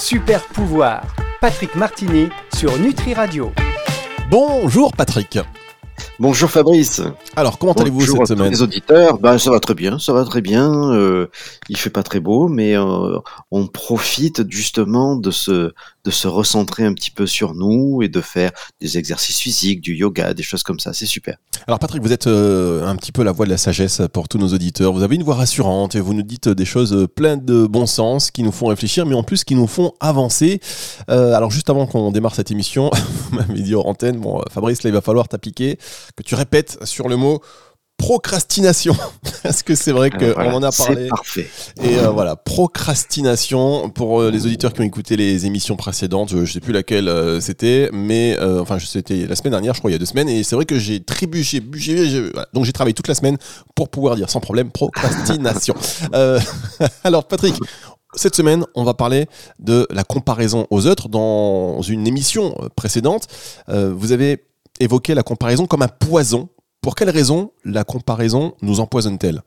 Super 0.00 0.42
pouvoir, 0.44 1.02
Patrick 1.42 1.74
Martini 1.74 2.30
sur 2.56 2.78
Nutri 2.78 3.12
Radio. 3.12 3.52
Bonjour 4.30 4.92
Patrick. 4.94 5.38
Bonjour 6.18 6.50
Fabrice. 6.50 7.02
Alors, 7.36 7.58
comment 7.58 7.74
allez-vous 7.74 8.00
cette 8.06 8.26
semaine 8.26 8.50
Les 8.50 8.62
auditeurs, 8.62 9.18
ben, 9.18 9.36
ça 9.36 9.50
va 9.50 9.60
très 9.60 9.74
bien, 9.74 9.98
ça 9.98 10.14
va 10.14 10.24
très 10.24 10.40
bien. 10.40 10.90
Euh, 10.92 11.26
il 11.68 11.76
fait 11.76 11.90
pas 11.90 12.02
très 12.02 12.18
beau, 12.18 12.48
mais 12.48 12.76
euh, 12.78 13.18
on 13.50 13.66
profite 13.66 14.50
justement 14.50 15.16
de 15.16 15.30
se 15.30 15.74
de 16.04 16.10
se 16.10 16.28
recentrer 16.28 16.84
un 16.84 16.94
petit 16.94 17.10
peu 17.10 17.26
sur 17.26 17.54
nous 17.54 18.02
et 18.02 18.08
de 18.08 18.20
faire 18.20 18.50
des 18.80 18.98
exercices 18.98 19.38
physiques, 19.38 19.80
du 19.80 19.94
yoga, 19.94 20.34
des 20.34 20.42
choses 20.42 20.62
comme 20.62 20.80
ça. 20.80 20.92
C'est 20.92 21.06
super. 21.06 21.36
Alors 21.66 21.78
Patrick, 21.78 22.02
vous 22.02 22.12
êtes 22.12 22.26
euh, 22.26 22.86
un 22.86 22.96
petit 22.96 23.12
peu 23.12 23.22
la 23.22 23.32
voix 23.32 23.44
de 23.44 23.50
la 23.50 23.58
sagesse 23.58 24.02
pour 24.12 24.28
tous 24.28 24.38
nos 24.38 24.48
auditeurs. 24.48 24.92
Vous 24.92 25.02
avez 25.02 25.16
une 25.16 25.22
voix 25.22 25.34
rassurante 25.34 25.94
et 25.94 26.00
vous 26.00 26.14
nous 26.14 26.22
dites 26.22 26.48
des 26.48 26.64
choses 26.64 27.06
pleines 27.14 27.44
de 27.44 27.66
bon 27.66 27.86
sens 27.86 28.30
qui 28.30 28.42
nous 28.42 28.52
font 28.52 28.66
réfléchir, 28.66 29.04
mais 29.06 29.14
en 29.14 29.22
plus 29.22 29.44
qui 29.44 29.54
nous 29.54 29.66
font 29.66 29.92
avancer. 30.00 30.60
Euh, 31.10 31.34
alors 31.34 31.50
juste 31.50 31.68
avant 31.68 31.86
qu'on 31.86 32.10
démarre 32.12 32.34
cette 32.34 32.50
émission, 32.50 32.90
vous 33.30 33.36
m'avez 33.36 33.60
dit 33.60 33.74
hors 33.74 33.86
antenne, 33.86 34.18
bon 34.18 34.40
Fabrice, 34.50 34.82
là 34.82 34.90
il 34.90 34.94
va 34.94 35.00
falloir 35.02 35.28
t'appliquer, 35.28 35.78
que 36.16 36.22
tu 36.22 36.34
répètes 36.34 36.78
sur 36.84 37.08
le 37.08 37.16
mot 37.16 37.40
procrastination. 38.00 38.96
Est-ce 39.44 39.62
que 39.62 39.74
c'est 39.74 39.92
vrai 39.92 40.10
qu'on 40.10 40.52
en 40.52 40.62
a 40.62 40.72
parlé 40.72 41.08
parfait. 41.08 41.48
Et 41.82 41.98
euh, 41.98 42.08
voilà, 42.08 42.34
procrastination. 42.34 43.90
Pour 43.90 44.20
euh, 44.20 44.30
les 44.30 44.46
auditeurs 44.46 44.72
qui 44.72 44.80
ont 44.80 44.84
écouté 44.84 45.16
les 45.16 45.44
émissions 45.46 45.76
précédentes, 45.76 46.30
je, 46.30 46.38
ne 46.38 46.46
sais 46.46 46.60
plus 46.60 46.72
laquelle 46.72 47.08
euh, 47.08 47.40
c'était, 47.40 47.90
mais 47.92 48.38
enfin, 48.40 48.78
c'était 48.78 49.26
la 49.26 49.36
semaine 49.36 49.52
dernière, 49.52 49.74
je 49.74 49.80
crois, 49.80 49.90
il 49.90 49.94
y 49.94 49.96
a 49.96 49.98
deux 49.98 50.06
semaines. 50.06 50.28
Et 50.28 50.42
c'est 50.42 50.56
vrai 50.56 50.64
que 50.64 50.78
j'ai 50.78 51.00
trébuché, 51.00 51.60
donc 51.60 52.64
j'ai 52.64 52.72
travaillé 52.72 52.94
toute 52.94 53.08
la 53.08 53.14
semaine 53.14 53.36
pour 53.74 53.90
pouvoir 53.90 54.16
dire 54.16 54.30
sans 54.30 54.40
problème 54.40 54.70
procrastination. 54.70 55.74
alors, 57.04 57.24
Patrick, 57.24 57.54
cette 58.14 58.34
semaine, 58.34 58.64
on 58.74 58.84
va 58.84 58.94
parler 58.94 59.26
de 59.58 59.86
la 59.90 60.04
comparaison 60.04 60.66
aux 60.70 60.86
autres. 60.86 61.08
Dans 61.08 61.82
une 61.82 62.06
émission 62.06 62.56
précédente, 62.76 63.26
vous 63.68 64.12
avez 64.12 64.44
évoqué 64.80 65.14
la 65.14 65.22
comparaison 65.22 65.66
comme 65.66 65.82
un 65.82 65.88
poison 65.88 66.48
pour 66.80 66.94
quelle 66.94 67.10
raison 67.10 67.52
la 67.64 67.84
comparaison 67.84 68.54
nous 68.62 68.80
empoisonne-t-elle? 68.80 69.42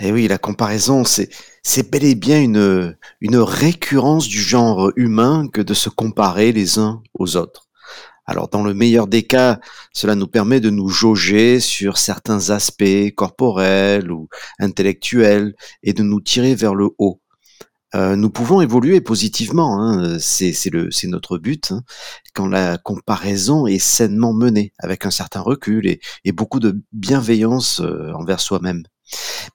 Eh 0.00 0.10
oui, 0.10 0.26
la 0.26 0.38
comparaison, 0.38 1.04
c'est, 1.04 1.90
bel 1.90 2.04
et 2.04 2.14
bien 2.14 2.40
une 2.40 3.36
récurrence 3.36 4.26
du 4.26 4.40
genre 4.40 4.90
humain 4.96 5.48
que 5.52 5.60
de 5.60 5.74
se 5.74 5.88
comparer 5.88 6.52
les 6.52 6.78
uns 6.78 7.02
aux 7.14 7.36
autres. 7.36 7.68
Alors, 8.24 8.48
dans 8.48 8.62
le 8.62 8.72
meilleur 8.72 9.08
des 9.08 9.24
cas, 9.24 9.58
cela 9.92 10.14
nous 10.14 10.28
permet 10.28 10.60
de 10.60 10.70
nous 10.70 10.88
jauger 10.88 11.58
sur 11.58 11.98
certains 11.98 12.50
aspects 12.50 13.14
corporels 13.16 14.12
ou 14.12 14.28
intellectuels 14.60 15.54
et 15.82 15.92
de 15.92 16.02
nous 16.02 16.20
tirer 16.20 16.54
vers 16.54 16.74
le 16.74 16.90
haut. 16.98 17.21
Euh, 17.94 18.16
nous 18.16 18.30
pouvons 18.30 18.60
évoluer 18.60 19.00
positivement, 19.00 19.82
hein, 19.82 20.18
c'est 20.18 20.54
notre 21.04 21.38
but, 21.38 21.72
hein, 21.72 21.82
quand 22.34 22.46
la 22.46 22.78
comparaison 22.78 23.66
est 23.66 23.78
sainement 23.78 24.32
menée, 24.32 24.72
avec 24.78 25.04
un 25.04 25.10
certain 25.10 25.40
recul 25.40 25.86
et, 25.86 26.32
beaucoup 26.32 26.60
de 26.60 26.82
bienveillance 26.92 27.80
euh, 27.80 28.12
envers 28.12 28.40
soi-même. 28.40 28.82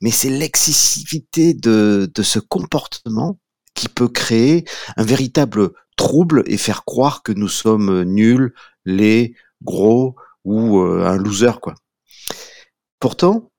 Mais 0.01 0.11
c'est 0.11 0.29
l'excessivité 0.29 1.53
de, 1.53 2.11
de 2.13 2.23
ce 2.23 2.39
comportement 2.39 3.39
qui 3.73 3.89
peut 3.89 4.07
créer 4.07 4.65
un 4.97 5.03
véritable 5.03 5.71
trouble 5.95 6.43
et 6.45 6.57
faire 6.57 6.85
croire 6.85 7.23
que 7.23 7.31
nous 7.31 7.47
sommes 7.47 8.03
nuls, 8.03 8.53
laids, 8.85 9.33
gros 9.63 10.15
ou 10.45 10.79
euh, 10.79 11.05
un 11.05 11.17
loser, 11.17 11.59
quoi. 11.61 11.75
Pourtant, 12.99 13.51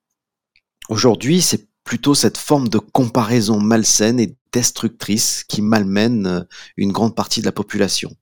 aujourd'hui, 0.89 1.41
c'est 1.41 1.69
plutôt 1.83 2.15
cette 2.15 2.37
forme 2.37 2.67
de 2.67 2.77
comparaison 2.77 3.59
malsaine 3.59 4.19
et 4.19 4.37
destructrice 4.53 5.43
qui 5.47 5.61
malmène 5.61 6.27
euh, 6.27 6.41
une 6.77 6.91
grande 6.91 7.15
partie 7.15 7.41
de 7.41 7.45
la 7.45 7.51
population. 7.51 8.15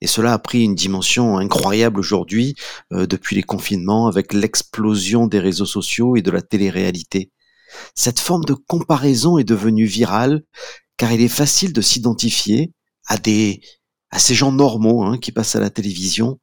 Et 0.00 0.06
cela 0.06 0.34
a 0.34 0.38
pris 0.38 0.62
une 0.62 0.74
dimension 0.74 1.38
incroyable 1.38 1.98
aujourd'hui, 1.98 2.54
euh, 2.92 3.06
depuis 3.06 3.36
les 3.36 3.42
confinements, 3.42 4.06
avec 4.06 4.32
l'explosion 4.32 5.26
des 5.26 5.40
réseaux 5.40 5.66
sociaux 5.66 6.16
et 6.16 6.22
de 6.22 6.30
la 6.30 6.42
télé-réalité. 6.42 7.30
Cette 7.94 8.20
forme 8.20 8.44
de 8.44 8.54
comparaison 8.54 9.38
est 9.38 9.44
devenue 9.44 9.86
virale, 9.86 10.42
car 10.96 11.12
il 11.12 11.20
est 11.20 11.28
facile 11.28 11.72
de 11.72 11.80
s'identifier 11.80 12.72
à 13.06 13.16
des 13.16 13.60
à 14.10 14.20
ces 14.20 14.34
gens 14.36 14.52
normaux 14.52 15.02
hein, 15.02 15.18
qui 15.18 15.32
passent 15.32 15.56
à 15.56 15.60
la 15.60 15.70
télévision 15.70 16.38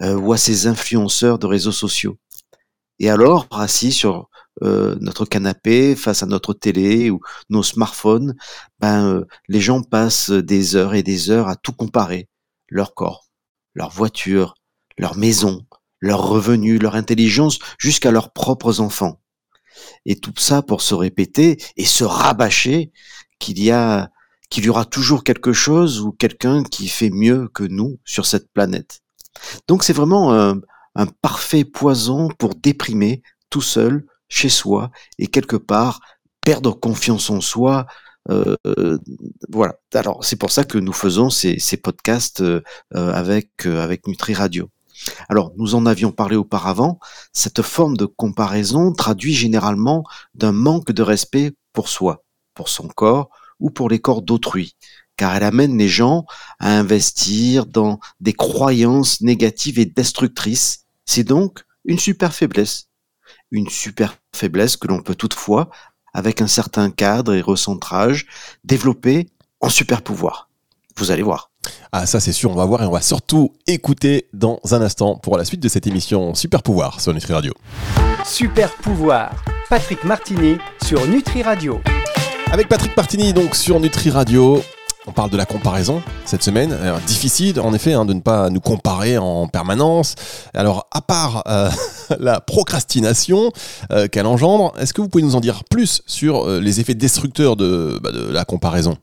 euh, 0.00 0.14
ou 0.14 0.32
à 0.32 0.38
ces 0.38 0.66
influenceurs 0.66 1.38
de 1.38 1.46
réseaux 1.46 1.72
sociaux. 1.72 2.16
Et 2.98 3.10
alors, 3.10 3.46
assis 3.50 3.92
sur 3.92 4.30
euh, 4.62 4.96
notre 5.00 5.24
canapé, 5.24 5.96
face 5.96 6.22
à 6.22 6.26
notre 6.26 6.52
télé 6.52 7.10
ou 7.10 7.20
nos 7.48 7.62
smartphones, 7.62 8.34
ben, 8.78 9.06
euh, 9.06 9.24
les 9.48 9.60
gens 9.60 9.82
passent 9.82 10.30
des 10.30 10.76
heures 10.76 10.94
et 10.94 11.02
des 11.02 11.30
heures 11.30 11.48
à 11.48 11.56
tout 11.56 11.72
comparer. 11.72 12.28
Leur 12.68 12.94
corps, 12.94 13.28
leur 13.74 13.90
voiture, 13.90 14.54
leur 14.98 15.16
maison, 15.16 15.66
leurs 15.98 16.26
revenus, 16.28 16.80
leur 16.80 16.94
intelligence, 16.94 17.58
jusqu'à 17.78 18.10
leurs 18.10 18.32
propres 18.32 18.80
enfants. 18.80 19.20
Et 20.04 20.16
tout 20.16 20.34
ça 20.36 20.62
pour 20.62 20.82
se 20.82 20.94
répéter 20.94 21.58
et 21.76 21.84
se 21.84 22.04
rabâcher 22.04 22.92
qu'il 23.38 23.62
y 23.62 23.70
a, 23.70 24.10
qu'il 24.50 24.64
y 24.64 24.68
aura 24.68 24.84
toujours 24.84 25.24
quelque 25.24 25.52
chose 25.52 26.00
ou 26.00 26.12
quelqu'un 26.12 26.64
qui 26.64 26.88
fait 26.88 27.10
mieux 27.10 27.48
que 27.48 27.64
nous 27.64 27.98
sur 28.04 28.26
cette 28.26 28.52
planète. 28.52 29.00
Donc 29.68 29.84
c'est 29.84 29.92
vraiment 29.92 30.34
un, 30.34 30.60
un 30.94 31.06
parfait 31.06 31.64
poison 31.64 32.28
pour 32.38 32.54
déprimer 32.54 33.22
tout 33.48 33.62
seul 33.62 34.06
chez 34.30 34.48
soi 34.48 34.90
et 35.18 35.26
quelque 35.26 35.56
part 35.56 36.00
perdre 36.40 36.72
confiance 36.72 37.28
en 37.28 37.42
soi. 37.42 37.86
Euh, 38.30 38.56
voilà. 39.50 39.74
Alors 39.92 40.24
c'est 40.24 40.36
pour 40.36 40.50
ça 40.50 40.64
que 40.64 40.78
nous 40.78 40.92
faisons 40.92 41.28
ces, 41.28 41.58
podcasts 41.82 42.40
euh, 42.40 42.62
avec 42.90 43.66
euh, 43.66 43.82
avec 43.82 44.06
Nutri 44.06 44.32
Radio. 44.32 44.70
Alors 45.28 45.52
nous 45.56 45.74
en 45.74 45.84
avions 45.84 46.12
parlé 46.12 46.36
auparavant. 46.36 46.98
Cette 47.32 47.62
forme 47.62 47.96
de 47.96 48.06
comparaison 48.06 48.92
traduit 48.92 49.34
généralement 49.34 50.04
d'un 50.34 50.52
manque 50.52 50.92
de 50.92 51.02
respect 51.02 51.52
pour 51.72 51.88
soi, 51.88 52.24
pour 52.54 52.68
son 52.68 52.88
corps 52.88 53.30
ou 53.58 53.70
pour 53.70 53.88
les 53.88 53.98
corps 53.98 54.22
d'autrui, 54.22 54.76
car 55.16 55.34
elle 55.34 55.44
amène 55.44 55.76
les 55.76 55.88
gens 55.88 56.24
à 56.58 56.78
investir 56.78 57.66
dans 57.66 58.00
des 58.20 58.32
croyances 58.32 59.20
négatives 59.20 59.78
et 59.78 59.86
destructrices. 59.86 60.84
C'est 61.04 61.24
donc 61.24 61.64
une 61.84 61.98
super 61.98 62.34
faiblesse 62.34 62.89
une 63.50 63.68
super 63.68 64.16
faiblesse 64.34 64.76
que 64.76 64.88
l'on 64.88 65.02
peut 65.02 65.14
toutefois, 65.14 65.70
avec 66.12 66.40
un 66.40 66.46
certain 66.46 66.90
cadre 66.90 67.34
et 67.34 67.40
recentrage, 67.40 68.26
développer 68.64 69.28
en 69.60 69.68
super 69.68 70.02
pouvoir. 70.02 70.48
Vous 70.96 71.10
allez 71.10 71.22
voir. 71.22 71.50
Ah 71.92 72.06
ça 72.06 72.20
c'est 72.20 72.32
sûr, 72.32 72.50
on 72.50 72.54
va 72.54 72.64
voir 72.64 72.82
et 72.82 72.86
on 72.86 72.90
va 72.90 73.00
surtout 73.00 73.52
écouter 73.66 74.28
dans 74.32 74.60
un 74.70 74.80
instant 74.80 75.16
pour 75.16 75.36
la 75.36 75.44
suite 75.44 75.60
de 75.60 75.68
cette 75.68 75.86
émission 75.86 76.34
Super 76.34 76.62
Pouvoir 76.62 77.00
sur 77.00 77.12
Nutri 77.12 77.32
Radio. 77.32 77.52
Super 78.24 78.74
Pouvoir, 78.76 79.44
Patrick 79.68 80.04
Martini 80.04 80.56
sur 80.84 81.06
Nutri 81.06 81.42
Radio. 81.42 81.80
Avec 82.50 82.68
Patrick 82.68 82.96
Martini 82.96 83.32
donc 83.32 83.54
sur 83.54 83.78
Nutri 83.78 84.10
Radio, 84.10 84.62
on 85.10 85.12
parle 85.12 85.30
de 85.30 85.36
la 85.36 85.44
comparaison 85.44 86.02
cette 86.24 86.44
semaine. 86.44 86.76
difficile, 87.04 87.58
en 87.58 87.74
effet, 87.74 87.94
hein, 87.94 88.04
de 88.04 88.14
ne 88.14 88.20
pas 88.20 88.48
nous 88.48 88.60
comparer 88.60 89.18
en 89.18 89.48
permanence. 89.48 90.14
Alors, 90.54 90.86
à 90.92 91.00
part 91.00 91.42
euh, 91.48 91.68
la 92.20 92.40
procrastination 92.40 93.50
euh, 93.90 94.06
qu'elle 94.06 94.26
engendre, 94.26 94.72
est-ce 94.78 94.94
que 94.94 95.00
vous 95.00 95.08
pouvez 95.08 95.24
nous 95.24 95.34
en 95.34 95.40
dire 95.40 95.64
plus 95.64 96.02
sur 96.06 96.48
euh, 96.48 96.60
les 96.60 96.78
effets 96.78 96.94
destructeurs 96.94 97.56
de, 97.56 97.98
bah, 98.00 98.12
de 98.12 98.30
la 98.30 98.44
comparaison? 98.44 98.98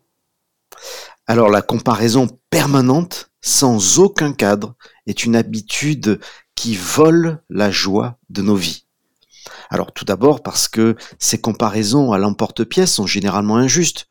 Alors, 1.28 1.50
la 1.50 1.62
comparaison 1.62 2.30
permanente, 2.50 3.30
sans 3.42 4.00
aucun 4.00 4.32
cadre, 4.32 4.76
est 5.08 5.26
une 5.26 5.36
habitude 5.36 6.22
qui 6.56 6.78
vole 6.78 7.42
la 7.50 7.70
joie 7.70 8.18
de 8.30 8.42
nos 8.42 8.56
vies. 8.56 8.88
Alors 9.70 9.92
tout 9.92 10.06
d'abord 10.06 10.44
parce 10.44 10.68
que 10.68 10.96
ces 11.20 11.40
comparaisons 11.40 12.12
à 12.12 12.18
l'emporte-pièce 12.18 12.94
sont 12.94 13.08
généralement 13.08 13.58
injustes. 13.58 14.08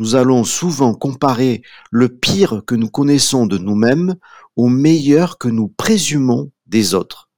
Nous 0.00 0.14
allons 0.14 0.44
souvent 0.44 0.94
comparer 0.94 1.60
le 1.90 2.08
pire 2.08 2.62
que 2.66 2.74
nous 2.74 2.88
connaissons 2.88 3.44
de 3.44 3.58
nous-mêmes 3.58 4.14
au 4.56 4.68
meilleur 4.68 5.36
que 5.36 5.48
nous 5.48 5.68
présumons 5.68 6.50
des 6.64 6.94
autres. 6.94 7.28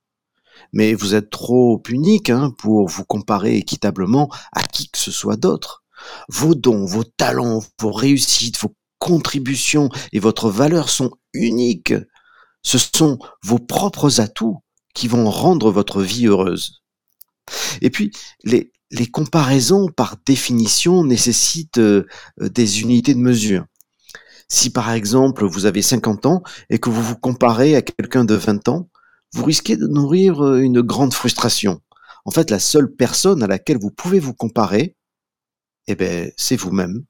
Mais 0.72 0.94
vous 0.94 1.16
êtes 1.16 1.28
trop 1.28 1.82
unique 1.88 2.30
hein, 2.30 2.54
pour 2.56 2.86
vous 2.86 3.02
comparer 3.02 3.56
équitablement 3.56 4.32
à 4.52 4.62
qui 4.62 4.88
que 4.88 4.98
ce 4.98 5.10
soit 5.10 5.34
d'autre. 5.34 5.82
Vos 6.28 6.54
dons, 6.54 6.84
vos 6.84 7.02
talents, 7.02 7.64
vos 7.80 7.90
réussites, 7.90 8.60
vos 8.60 8.76
contributions 9.00 9.88
et 10.12 10.20
votre 10.20 10.48
valeur 10.48 10.88
sont 10.88 11.10
uniques. 11.32 11.94
Ce 12.62 12.78
sont 12.78 13.18
vos 13.42 13.58
propres 13.58 14.20
atouts 14.20 14.62
qui 14.94 15.08
vont 15.08 15.28
rendre 15.28 15.72
votre 15.72 16.00
vie 16.00 16.28
heureuse. 16.28 16.84
Et 17.80 17.90
puis, 17.90 18.12
les, 18.44 18.71
les 18.92 19.06
comparaisons, 19.06 19.88
par 19.88 20.16
définition, 20.24 21.02
nécessitent 21.02 21.78
euh, 21.78 22.06
des 22.38 22.82
unités 22.82 23.14
de 23.14 23.20
mesure. 23.20 23.64
Si 24.48 24.68
par 24.68 24.92
exemple 24.92 25.46
vous 25.46 25.64
avez 25.64 25.80
50 25.80 26.26
ans 26.26 26.42
et 26.68 26.78
que 26.78 26.90
vous 26.90 27.02
vous 27.02 27.16
comparez 27.16 27.74
à 27.74 27.80
quelqu'un 27.80 28.26
de 28.26 28.34
20 28.34 28.68
ans, 28.68 28.90
vous 29.32 29.44
risquez 29.44 29.78
de 29.78 29.86
nourrir 29.86 30.44
euh, 30.44 30.60
une 30.60 30.82
grande 30.82 31.14
frustration. 31.14 31.80
En 32.26 32.30
fait, 32.30 32.50
la 32.50 32.58
seule 32.60 32.94
personne 32.94 33.42
à 33.42 33.46
laquelle 33.46 33.78
vous 33.78 33.90
pouvez 33.90 34.20
vous 34.20 34.34
comparer, 34.34 34.94
eh 35.88 35.94
ben, 35.94 36.30
c'est 36.36 36.56
vous-même. 36.56 37.04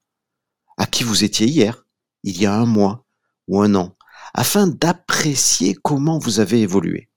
à 0.78 0.86
qui 0.86 1.04
vous 1.04 1.24
étiez 1.24 1.46
hier, 1.46 1.84
il 2.22 2.40
y 2.40 2.46
a 2.46 2.54
un 2.54 2.64
mois 2.64 3.04
ou 3.48 3.60
un 3.60 3.74
an, 3.74 3.96
afin 4.34 4.68
d'apprécier 4.68 5.74
comment 5.74 6.18
vous 6.18 6.40
avez 6.40 6.60
évolué. 6.62 7.10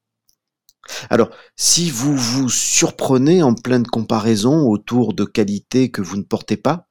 Alors, 1.10 1.30
si 1.56 1.90
vous 1.90 2.16
vous 2.16 2.50
surprenez 2.50 3.44
en 3.44 3.54
pleine 3.54 3.86
comparaison 3.86 4.68
autour 4.68 5.14
de 5.14 5.26
qualités 5.26 5.92
que 5.92 6.02
vous 6.02 6.18
ne 6.18 6.24
portez 6.24 6.58
pas, 6.58 6.88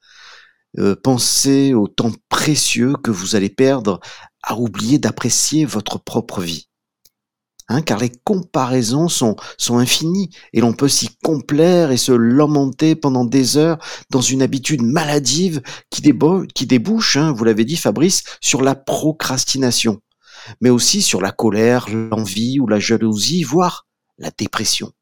euh, 0.78 0.96
pensez 1.00 1.74
au 1.74 1.86
temps 1.86 2.12
précieux 2.28 2.94
que 3.02 3.10
vous 3.10 3.36
allez 3.36 3.50
perdre 3.50 4.00
à 4.42 4.56
oublier 4.56 4.98
d'apprécier 4.98 5.64
votre 5.64 5.98
propre 5.98 6.40
vie. 6.40 6.68
Hein, 7.68 7.80
car 7.80 7.98
les 7.98 8.12
comparaisons 8.24 9.08
sont, 9.08 9.36
infinies 9.70 10.28
et 10.52 10.60
l'on 10.60 10.74
peut 10.74 10.88
s'y 10.88 11.08
complaire 11.22 11.92
et 11.92 11.96
se 11.96 12.12
lamenter 12.12 12.94
pendant 12.94 13.24
des 13.24 13.56
heures 13.56 13.78
dans 14.10 14.20
une 14.20 14.42
habitude 14.42 14.82
maladive 14.82 15.62
qui, 15.88 16.02
qui 16.54 16.66
débouche, 16.66 17.16
hein, 17.16 17.32
vous 17.32 17.44
l'avez 17.44 17.64
dit 17.64 17.76
Fabrice, 17.76 18.22
sur 18.42 18.60
la 18.60 18.74
procrastination, 18.74 20.00
mais 20.60 20.70
aussi 20.70 21.02
sur 21.02 21.20
la 21.20 21.32
colère, 21.32 21.88
l'envie 21.90 22.60
ou 22.60 22.66
la 22.66 22.80
jalousie, 22.80 23.42
voire 23.42 23.86
la 24.18 24.30
dépression. 24.30 24.92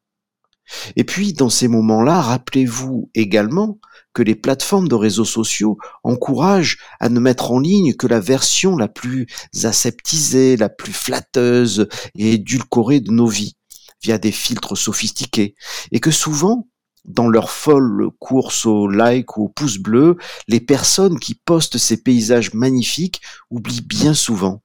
Et 0.97 1.05
puis, 1.05 1.33
dans 1.33 1.51
ces 1.51 1.69
moments-là, 1.69 2.21
rappelez-vous 2.21 3.11
également 3.15 3.79
que 4.15 4.23
les 4.23 4.35
plateformes 4.35 4.89
de 4.89 4.95
réseaux 4.95 5.25
sociaux 5.25 5.79
encouragent 6.05 6.79
à 7.01 7.09
ne 7.09 7.21
mettre 7.21 7.51
en 7.51 7.59
ligne 7.59 7.95
que 7.95 8.07
la 8.07 8.21
version 8.21 8.77
la 8.77 8.89
plus 8.89 9.27
aseptisée, 9.65 10.57
la 10.57 10.69
plus 10.69 10.93
flatteuse 10.93 11.89
et 12.15 12.35
édulcorée 12.35 13.01
de 13.01 13.11
nos 13.11 13.27
vies, 13.27 13.57
via 14.03 14.19
des 14.19 14.33
filtres 14.33 14.77
sophistiqués, 14.77 15.55
et 15.91 16.01
que 16.01 16.11
souvent, 16.11 16.69
dans 17.05 17.29
leur 17.29 17.51
folle 17.51 18.11
course 18.19 18.67
au 18.67 18.87
like 18.87 19.37
ou 19.37 19.45
au 19.45 19.49
pouce 19.49 19.79
bleu, 19.79 20.17
les 20.47 20.61
personnes 20.61 21.19
qui 21.19 21.35
postent 21.35 21.79
ces 21.79 22.03
paysages 22.03 22.55
magnifiques 22.55 23.21
oublient 23.51 23.81
bien 23.81 24.15
souvent 24.15 24.63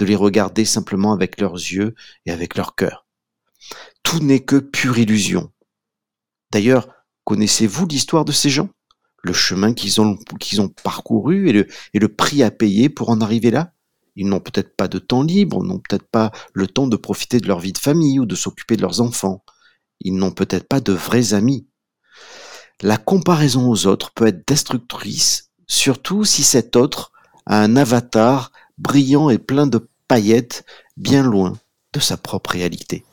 de 0.00 0.06
les 0.06 0.16
regarder 0.16 0.64
simplement 0.64 1.12
avec 1.12 1.38
leurs 1.40 1.54
yeux 1.54 1.94
et 2.24 2.32
avec 2.32 2.56
leur 2.56 2.74
cœur. 2.74 3.06
Tout 4.02 4.18
n'est 4.20 4.40
que 4.40 4.56
pure 4.56 4.98
illusion. 4.98 5.52
D'ailleurs, 6.50 6.88
connaissez-vous 7.24 7.86
l'histoire 7.86 8.24
de 8.24 8.32
ces 8.32 8.48
gens? 8.48 8.70
Le 9.22 9.34
chemin 9.34 9.74
qu'ils 9.74 10.00
ont, 10.00 10.16
parcouru 10.82 11.50
et 11.50 11.52
le, 11.52 11.66
et 11.92 11.98
le 11.98 12.08
prix 12.08 12.42
à 12.42 12.50
payer 12.50 12.88
pour 12.88 13.10
en 13.10 13.20
arriver 13.20 13.50
là? 13.50 13.74
Ils 14.16 14.26
n'ont 14.26 14.40
peut-être 14.40 14.74
pas 14.74 14.88
de 14.88 14.98
temps 14.98 15.22
libre, 15.22 15.62
n'ont 15.62 15.78
peut-être 15.78 16.08
pas 16.08 16.32
le 16.54 16.66
temps 16.66 16.86
de 16.86 16.96
profiter 16.96 17.38
de 17.38 17.46
leur 17.46 17.60
vie 17.60 17.74
de 17.74 17.78
famille 17.78 18.18
ou 18.18 18.24
de 18.24 18.34
s'occuper 18.34 18.76
de 18.76 18.82
leurs 18.82 19.02
enfants. 19.02 19.44
Ils 20.00 20.16
n'ont 20.16 20.32
peut-être 20.32 20.66
pas 20.66 20.80
de 20.80 20.94
vrais 20.94 21.34
amis. 21.34 21.68
La 22.80 22.96
comparaison 22.96 23.68
aux 23.70 23.86
autres 23.86 24.12
peut 24.12 24.26
être 24.26 24.48
destructrice, 24.48 25.50
surtout 25.66 26.24
si 26.24 26.42
cet 26.42 26.74
autre 26.74 27.12
a 27.44 27.60
un 27.60 27.76
avatar 27.76 28.50
brillant 28.80 29.30
et 29.30 29.38
plein 29.38 29.66
de 29.66 29.86
paillettes 30.08 30.64
bien 30.96 31.22
loin 31.22 31.54
de 31.92 32.00
sa 32.00 32.16
propre 32.16 32.50
réalité. 32.50 33.04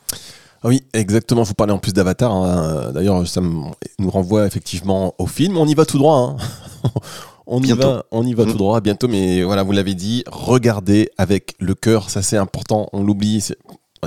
Ah 0.63 0.69
oui, 0.69 0.83
exactement. 0.93 1.43
Vous 1.43 1.53
parlez 1.53 1.73
en 1.73 1.77
plus 1.77 1.93
d'Avatar. 1.93 2.31
Hein. 2.31 2.91
D'ailleurs, 2.91 3.27
ça 3.27 3.41
nous 3.41 4.09
renvoie 4.09 4.47
effectivement 4.47 5.13
au 5.19 5.27
film. 5.27 5.57
On 5.57 5.67
y 5.67 5.75
va 5.75 5.85
tout 5.85 5.99
droit. 5.99 6.17
Hein. 6.17 6.89
on, 7.47 7.61
y 7.61 7.71
va, 7.71 8.05
on 8.11 8.25
y 8.25 8.33
va 8.33 8.43
tout 8.45 8.53
mm. 8.53 8.57
droit 8.57 8.81
bientôt. 8.81 9.07
Mais 9.07 9.43
voilà, 9.43 9.63
vous 9.63 9.71
l'avez 9.71 9.93
dit, 9.93 10.23
regardez 10.27 11.11
avec 11.17 11.55
le 11.59 11.75
cœur. 11.75 12.09
Ça, 12.09 12.23
c'est 12.23 12.37
important. 12.37 12.89
On 12.91 13.03
l'oublie 13.03 13.47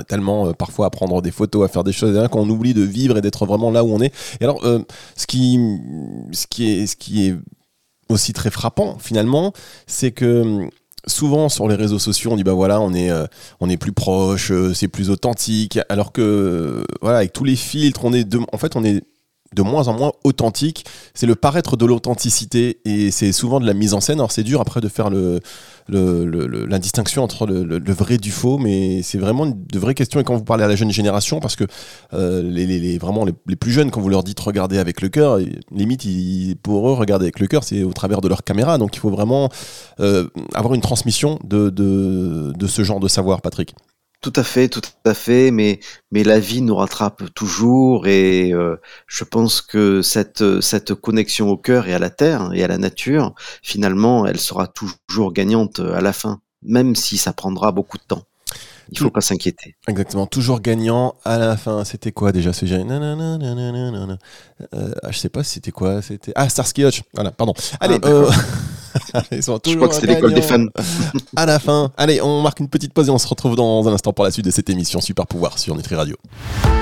tellement 0.07 0.47
euh, 0.47 0.53
parfois 0.53 0.87
à 0.87 0.89
prendre 0.89 1.21
des 1.21 1.31
photos, 1.31 1.65
à 1.65 1.67
faire 1.67 1.83
des 1.83 1.93
choses, 1.93 2.27
qu'on 2.29 2.49
oublie 2.49 2.73
de 2.73 2.83
vivre 2.83 3.17
et 3.17 3.21
d'être 3.21 3.45
vraiment 3.45 3.71
là 3.71 3.83
où 3.83 3.93
on 3.93 4.01
est. 4.01 4.13
Et 4.39 4.43
alors, 4.43 4.65
euh, 4.65 4.79
ce 5.15 5.27
qui, 5.27 5.59
ce 6.31 6.47
qui 6.47 6.69
est, 6.71 6.87
ce 6.87 6.95
qui 6.95 7.27
est 7.27 7.35
aussi 8.09 8.33
très 8.33 8.51
frappant 8.51 8.97
finalement, 8.99 9.53
c'est 9.87 10.11
que 10.11 10.69
souvent 11.07 11.49
sur 11.49 11.67
les 11.67 11.75
réseaux 11.75 11.99
sociaux 11.99 12.31
on 12.31 12.35
dit 12.35 12.43
bah 12.43 12.53
voilà 12.53 12.79
on 12.79 12.93
est 12.93 13.09
euh, 13.09 13.25
on 13.59 13.69
est 13.69 13.77
plus 13.77 13.91
proche 13.91 14.51
euh, 14.51 14.73
c'est 14.73 14.87
plus 14.87 15.09
authentique. 15.09 15.79
Alors 15.89 16.11
que 16.11 16.83
voilà 17.01 17.19
avec 17.19 17.33
tous 17.33 17.43
les 17.43 17.55
filtres 17.55 18.05
on 18.05 18.13
est 18.13 18.23
de, 18.23 18.39
en 18.51 18.57
fait 18.57 18.75
on 18.75 18.83
est 18.83 19.03
de 19.55 19.61
moins 19.61 19.87
en 19.87 19.93
moins 19.93 20.11
authentique. 20.23 20.85
C'est 21.13 21.25
le 21.25 21.35
paraître 21.35 21.75
de 21.75 21.85
l'authenticité 21.85 22.79
et 22.85 23.11
c'est 23.11 23.31
souvent 23.33 23.59
de 23.59 23.65
la 23.65 23.73
mise 23.73 23.93
en 23.93 23.99
scène. 23.99 24.19
Alors 24.19 24.31
c'est 24.31 24.43
dur 24.43 24.61
après 24.61 24.79
de 24.79 24.87
faire 24.87 25.09
la 25.89 26.79
distinction 26.79 27.23
entre 27.23 27.45
le, 27.45 27.93
vrai 27.93 28.17
du 28.17 28.31
faux, 28.31 28.57
mais 28.57 29.01
c'est 29.03 29.17
vraiment 29.17 29.45
de 29.45 29.79
vraies 29.79 29.93
questions. 29.93 30.19
Et 30.19 30.23
quand 30.23 30.35
vous 30.35 30.43
parlez 30.43 30.63
à 30.63 30.67
la 30.67 30.75
jeune 30.75 30.91
génération, 30.91 31.39
parce 31.39 31.55
que 31.55 31.65
euh, 32.13 32.41
les, 32.41 32.97
vraiment 32.97 33.25
les, 33.25 33.55
plus 33.55 33.71
jeunes, 33.71 33.91
quand 33.91 34.01
vous 34.01 34.09
leur 34.09 34.23
dites 34.23 34.39
regarder 34.39 34.77
avec 34.77 35.01
le 35.01 35.09
cœur, 35.09 35.39
limite 35.71 36.07
pour 36.61 36.89
eux 36.89 36.93
regarder 36.93 37.25
avec 37.25 37.39
le 37.39 37.47
cœur, 37.47 37.63
c'est 37.63 37.83
au 37.83 37.93
travers 37.93 38.21
de 38.21 38.29
leur 38.29 38.43
caméra. 38.43 38.77
Donc 38.77 38.95
il 38.95 38.99
faut 38.99 39.11
vraiment 39.11 39.49
euh, 39.99 40.27
avoir 40.53 40.73
une 40.73 40.81
transmission 40.81 41.39
de 41.43 42.67
ce 42.67 42.83
genre 42.83 42.99
de 42.99 43.07
savoir, 43.09 43.41
Patrick. 43.41 43.75
Tout 44.21 44.33
à 44.35 44.43
fait, 44.43 44.69
tout 44.69 44.81
à 45.05 45.13
fait, 45.15 45.49
mais 45.51 45.79
mais 46.11 46.23
la 46.23 46.39
vie 46.39 46.61
nous 46.61 46.75
rattrape 46.75 47.33
toujours 47.33 48.05
et 48.07 48.51
euh, 48.53 48.77
je 49.07 49.23
pense 49.23 49.61
que 49.61 50.01
cette 50.03 50.61
cette 50.61 50.93
connexion 50.93 51.49
au 51.49 51.57
cœur 51.57 51.87
et 51.87 51.93
à 51.95 51.99
la 51.99 52.11
terre 52.11 52.51
et 52.53 52.63
à 52.63 52.67
la 52.67 52.77
nature, 52.77 53.33
finalement, 53.63 54.27
elle 54.27 54.39
sera 54.39 54.67
toujours 54.67 55.33
gagnante 55.33 55.79
à 55.79 56.01
la 56.01 56.13
fin, 56.13 56.39
même 56.61 56.95
si 56.95 57.17
ça 57.17 57.33
prendra 57.33 57.71
beaucoup 57.71 57.97
de 57.97 58.03
temps. 58.03 58.23
Il 58.91 58.99
faut 58.99 59.09
pas 59.09 59.21
s'inquiéter. 59.21 59.75
Exactement, 59.87 60.27
toujours 60.27 60.59
gagnant 60.59 61.15
à 61.23 61.37
la 61.37 61.55
fin. 61.55 61.85
C'était 61.85 62.11
quoi 62.11 62.31
déjà 62.31 62.51
ce 62.51 62.65
jeu 62.65 62.77
euh, 62.77 64.93
ah, 65.01 65.11
Je 65.11 65.17
sais 65.17 65.29
pas, 65.29 65.43
c'était 65.43 65.71
quoi 65.71 66.01
C'était 66.01 66.33
ah 66.35 66.49
Starsky 66.49 66.83
Hutch. 66.83 67.03
Voilà, 67.13 67.31
pardon. 67.31 67.53
Allez. 67.79 67.97
Ah, 68.03 68.07
euh... 68.07 68.31
Ils 69.31 69.41
sont 69.41 69.57
toujours 69.59 69.73
Je 69.73 69.77
crois 69.77 69.87
que 69.87 69.95
c'était 69.95 70.15
l'école 70.15 70.33
des 70.33 70.41
fans. 70.41 70.65
à 71.35 71.45
la 71.45 71.59
fin. 71.59 71.91
Allez, 71.97 72.21
on 72.21 72.41
marque 72.41 72.59
une 72.59 72.67
petite 72.67 72.93
pause 72.93 73.07
et 73.07 73.11
on 73.11 73.17
se 73.17 73.27
retrouve 73.27 73.55
dans 73.55 73.87
un 73.87 73.93
instant 73.93 74.11
pour 74.11 74.25
la 74.25 74.31
suite 74.31 74.45
de 74.45 74.51
cette 74.51 74.69
émission 74.69 74.99
Super 74.99 75.27
Pouvoir 75.27 75.57
sur 75.57 75.75
Nutri 75.75 75.95
Radio. 75.95 76.17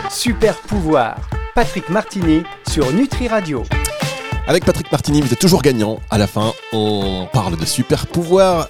Super 0.10 0.58
Pouvoir, 0.62 1.30
Patrick 1.54 1.90
Martini 1.90 2.42
sur 2.68 2.92
Nutri 2.92 3.28
Radio. 3.28 3.64
Avec 4.48 4.66
Patrick 4.66 4.92
Martini, 4.92 5.22
vous 5.22 5.32
êtes 5.32 5.40
toujours 5.40 5.62
gagnant. 5.62 6.00
À 6.10 6.18
la 6.18 6.26
fin, 6.26 6.54
on 6.74 7.28
parle 7.32 7.56
de 7.56 7.66
super 7.66 8.08
pouvoir 8.08 8.68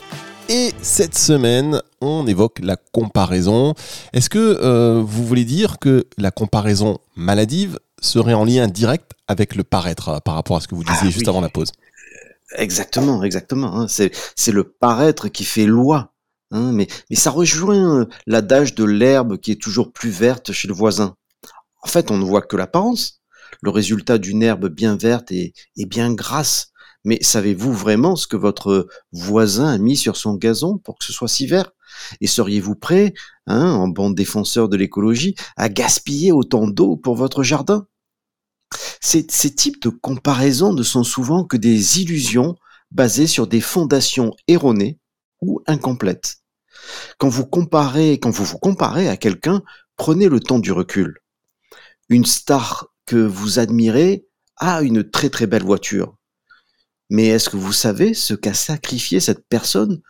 et 0.50 0.74
cette 0.81 1.16
semaine, 1.16 1.80
on 2.01 2.25
évoque 2.25 2.60
la 2.63 2.75
comparaison. 2.75 3.75
Est-ce 4.13 4.31
que 4.31 4.57
euh, 4.62 5.00
vous 5.06 5.24
voulez 5.24 5.46
dire 5.46 5.78
que 5.78 6.07
la 6.18 6.31
comparaison 6.31 6.98
maladive 7.16 7.80
serait 8.01 8.34
en 8.34 8.46
lien 8.46 8.68
direct 8.68 9.12
avec 9.28 9.56
le 9.56 9.63
paraître 9.63 10.10
euh, 10.10 10.19
par 10.19 10.34
rapport 10.34 10.57
à 10.57 10.62
ce 10.62 10.68
que 10.68 10.74
vous 10.74 10.84
disiez 10.84 11.07
ah 11.07 11.12
juste 11.12 11.28
avant 11.28 11.42
la 11.42 11.50
pause? 11.50 11.72
Exactement, 12.56 13.24
exactement. 13.24 13.80
Hein. 13.80 13.88
C'est 13.88 14.51
le 14.51 14.63
paraître 14.63 15.28
qui 15.28 15.44
fait 15.44 15.68
loi. 15.68 16.13
Hein. 16.50 16.71
Mais, 16.73 16.88
mais 17.12 17.16
ça 17.16 17.30
rejoint 17.30 18.00
euh, 18.00 18.06
l'adage 18.26 18.73
de 18.73 18.83
l'herbe 18.83 19.38
qui 19.38 19.52
est 19.52 19.62
toujours 19.62 19.94
plus 19.94 20.09
verte 20.09 20.52
chez 20.52 20.68
le 20.68 20.73
voisin. 20.73 21.16
En 21.83 21.88
fait, 21.88 22.09
on 22.09 22.18
ne 22.18 22.26
voit 22.26 22.42
que 22.42 22.57
l'apparence. 22.57 23.21
Le 23.62 23.69
résultat 23.69 24.18
d'une 24.18 24.42
herbe 24.42 24.68
bien 24.68 24.97
verte 24.97 25.31
est 25.31 25.54
bien 25.85 26.12
grasse. 26.12 26.71
Mais 27.09 27.18
savez-vous 27.23 27.73
vraiment 27.73 28.16
ce 28.16 28.28
que 28.28 28.37
votre 28.37 28.87
voisin 29.11 29.68
a 29.68 29.80
mis 29.80 29.97
sur 29.97 30.16
son 30.16 30.35
gazon 30.35 30.78
pour 30.78 30.99
que 30.99 31.04
ce 31.04 31.11
soit 31.11 31.28
si 31.28 31.47
vert? 31.47 31.71
Et 32.21 32.28
seriez-vous 32.28 32.75
prêt, 32.75 33.16
hein, 33.47 33.71
en 33.71 33.87
bon 33.87 34.11
défenseur 34.11 34.69
de 34.69 34.78
l'écologie, 34.78 35.33
à 35.57 35.69
gaspiller 35.69 36.31
autant 36.31 36.68
d'eau 36.68 36.97
pour 36.97 37.16
votre 37.16 37.42
jardin? 37.42 37.87
Ces, 39.01 39.25
types 39.25 39.81
de 39.81 39.89
comparaisons 39.89 40.71
ne 40.71 40.83
sont 40.83 41.04
souvent 41.04 41.45
que 41.45 41.57
des 41.57 41.99
illusions 41.99 42.56
basées 42.92 43.25
sur 43.25 43.47
des 43.47 43.59
fondations 43.59 44.35
erronées 44.47 44.99
ou 45.42 45.63
incomplètes. 45.66 46.44
Quand 47.18 47.30
vous 47.30 47.47
comparez, 47.47 48.19
quand 48.19 48.30
vous 48.30 48.45
vous 48.45 48.59
comparez 48.59 49.09
à 49.09 49.18
quelqu'un, 49.18 49.63
prenez 49.95 50.30
le 50.30 50.39
temps 50.39 50.59
du 50.59 50.71
recul. 50.71 51.18
Une 52.07 52.25
star 52.25 52.85
que 53.07 53.16
vous 53.16 53.57
admirez 53.57 54.28
a 54.57 54.83
une 54.83 55.09
très 55.09 55.31
très 55.31 55.47
belle 55.47 55.63
voiture. 55.63 56.19
Mais 57.09 57.28
est-ce 57.28 57.49
que 57.49 57.57
vous 57.57 57.73
savez 57.73 58.13
ce 58.13 58.33
qu'a 58.33 58.54
sacrifié 58.54 59.19
cette 59.19 59.47
personne 59.47 60.01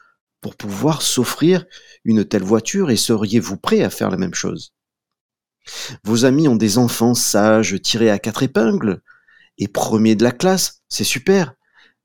pour 0.41 0.55
pouvoir 0.55 1.01
s'offrir 1.01 1.65
une 2.03 2.25
telle 2.25 2.43
voiture 2.43 2.91
et 2.91 2.95
seriez-vous 2.95 3.57
prêt 3.57 3.83
à 3.83 3.89
faire 3.89 4.09
la 4.09 4.17
même 4.17 4.33
chose? 4.33 4.73
Vos 6.03 6.25
amis 6.25 6.47
ont 6.47 6.55
des 6.55 6.77
enfants 6.77 7.13
sages 7.13 7.81
tirés 7.81 8.09
à 8.09 8.19
quatre 8.19 8.43
épingles 8.43 9.01
et 9.57 9.67
premiers 9.67 10.15
de 10.15 10.23
la 10.23 10.31
classe, 10.31 10.81
c'est 10.89 11.03
super. 11.03 11.53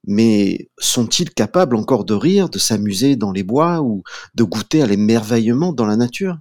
Mais 0.06 0.68
sont-ils 0.78 1.32
capables 1.32 1.76
encore 1.76 2.04
de 2.04 2.14
rire, 2.14 2.50
de 2.50 2.58
s'amuser 2.58 3.16
dans 3.16 3.32
les 3.32 3.42
bois 3.42 3.80
ou 3.80 4.02
de 4.34 4.44
goûter 4.44 4.82
à 4.82 4.86
l'émerveillement 4.86 5.72
dans 5.72 5.86
la 5.86 5.96
nature? 5.96 6.38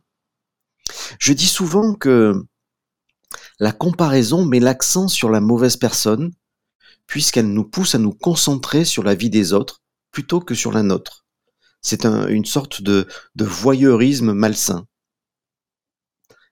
Je 1.19 1.31
dis 1.31 1.47
souvent 1.47 1.93
que 1.93 2.33
la 3.59 3.71
comparaison 3.71 4.43
met 4.43 4.59
l'accent 4.59 5.07
sur 5.07 5.29
la 5.29 5.39
mauvaise 5.39 5.77
personne 5.77 6.31
puisqu'elle 7.07 7.51
nous 7.51 7.63
pousse 7.63 7.95
à 7.95 7.99
nous 7.99 8.13
concentrer 8.13 8.85
sur 8.85 9.03
la 9.03 9.15
vie 9.15 9.29
des 9.29 9.53
autres 9.53 9.81
plutôt 10.11 10.39
que 10.39 10.55
sur 10.55 10.71
la 10.71 10.83
nôtre. 10.83 11.25
C'est 11.81 12.05
une 12.05 12.45
sorte 12.45 12.81
de, 12.81 13.07
voyeurisme 13.37 14.33
malsain. 14.33 14.87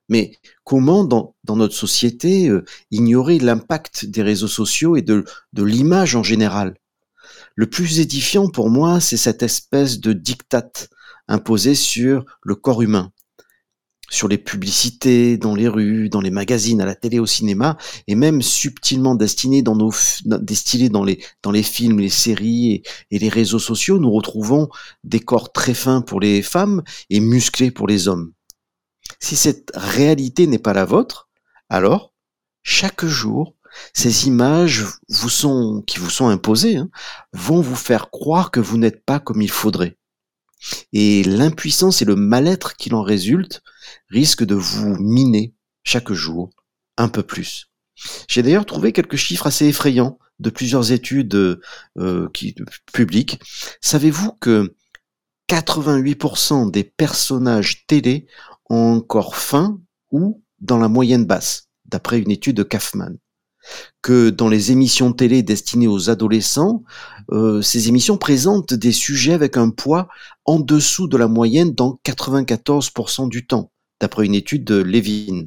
Mais 0.08 0.36
comment 0.64 1.04
dans, 1.04 1.34
notre 1.48 1.74
société 1.74 2.48
euh, 2.48 2.64
ignorer 2.90 3.38
l'impact 3.38 4.04
des 4.04 4.22
réseaux 4.22 4.48
sociaux 4.48 4.96
et 4.96 5.02
de, 5.02 5.24
de 5.54 5.62
l'image 5.62 6.16
en 6.16 6.22
général? 6.22 6.76
Le 7.54 7.68
plus 7.68 8.00
édifiant 8.00 8.50
pour 8.50 8.68
moi, 8.68 9.00
c'est 9.00 9.16
cette 9.16 9.42
espèce 9.42 10.00
de 10.00 10.12
diktat 10.12 10.70
imposé 11.28 11.74
sur 11.74 12.24
le 12.42 12.54
corps 12.54 12.82
humain, 12.82 13.12
sur 14.12 14.28
les 14.28 14.38
publicités, 14.38 15.38
dans 15.38 15.54
les 15.54 15.68
rues, 15.68 16.10
dans 16.10 16.20
les 16.20 16.30
magazines, 16.30 16.82
à 16.82 16.86
la 16.86 16.94
télé, 16.94 17.18
au 17.18 17.26
cinéma, 17.26 17.78
et 18.06 18.14
même 18.14 18.42
subtilement 18.42 19.14
destiné 19.14 19.62
dans 19.62 19.74
dans 19.74 21.50
les, 21.50 21.62
films, 21.62 21.98
les 21.98 22.10
séries 22.10 22.82
et, 23.10 23.18
les 23.18 23.28
réseaux 23.30 23.58
sociaux, 23.58 23.98
nous 23.98 24.12
retrouvons 24.12 24.68
des 25.02 25.20
corps 25.20 25.50
très 25.52 25.72
fins 25.72 26.02
pour 26.02 26.20
les 26.20 26.42
femmes 26.42 26.82
et 27.08 27.20
musclés 27.20 27.70
pour 27.70 27.88
les 27.88 28.06
hommes. 28.06 28.32
Si 29.18 29.34
cette 29.34 29.72
réalité 29.74 30.46
n'est 30.46 30.58
pas 30.58 30.74
la 30.74 30.84
vôtre, 30.84 31.30
alors, 31.70 32.12
chaque 32.62 33.06
jour, 33.06 33.54
ces 33.94 34.28
images 34.28 34.84
qui 35.86 35.98
vous 35.98 36.10
sont 36.10 36.28
imposées 36.28 36.76
hein, 36.76 36.90
vont 37.32 37.62
vous 37.62 37.76
faire 37.76 38.10
croire 38.10 38.50
que 38.50 38.60
vous 38.60 38.76
n'êtes 38.76 39.06
pas 39.06 39.20
comme 39.20 39.40
il 39.40 39.50
faudrait. 39.50 39.96
Et 40.92 41.22
l'impuissance 41.24 42.02
et 42.02 42.04
le 42.04 42.16
mal-être 42.16 42.76
qui 42.76 42.92
en 42.94 43.02
résulte 43.02 43.62
risquent 44.08 44.44
de 44.44 44.54
vous 44.54 44.96
miner 44.96 45.54
chaque 45.84 46.12
jour 46.12 46.50
un 46.96 47.08
peu 47.08 47.22
plus. 47.22 47.70
J'ai 48.28 48.42
d'ailleurs 48.42 48.66
trouvé 48.66 48.92
quelques 48.92 49.16
chiffres 49.16 49.46
assez 49.46 49.66
effrayants 49.66 50.18
de 50.38 50.50
plusieurs 50.50 50.92
études 50.92 51.60
euh, 51.98 52.28
publiques. 52.92 53.40
Savez-vous 53.80 54.32
que 54.40 54.74
88% 55.48 56.70
des 56.70 56.84
personnages 56.84 57.86
télé 57.86 58.26
ont 58.70 58.96
encore 58.96 59.36
faim 59.36 59.80
ou 60.10 60.42
dans 60.60 60.78
la 60.78 60.88
moyenne 60.88 61.26
basse, 61.26 61.68
d'après 61.84 62.20
une 62.20 62.30
étude 62.30 62.56
de 62.56 62.62
Kaufman 62.62 63.16
que 64.00 64.30
dans 64.30 64.48
les 64.48 64.72
émissions 64.72 65.12
télé 65.12 65.42
destinées 65.42 65.88
aux 65.88 66.10
adolescents, 66.10 66.82
euh, 67.30 67.62
ces 67.62 67.88
émissions 67.88 68.18
présentent 68.18 68.74
des 68.74 68.92
sujets 68.92 69.32
avec 69.32 69.56
un 69.56 69.70
poids 69.70 70.08
en 70.44 70.58
dessous 70.58 71.08
de 71.08 71.16
la 71.16 71.28
moyenne 71.28 71.72
dans 71.72 72.00
94% 72.04 73.28
du 73.28 73.46
temps, 73.46 73.70
d'après 74.00 74.26
une 74.26 74.34
étude 74.34 74.64
de 74.64 74.76
Levin. 74.76 75.46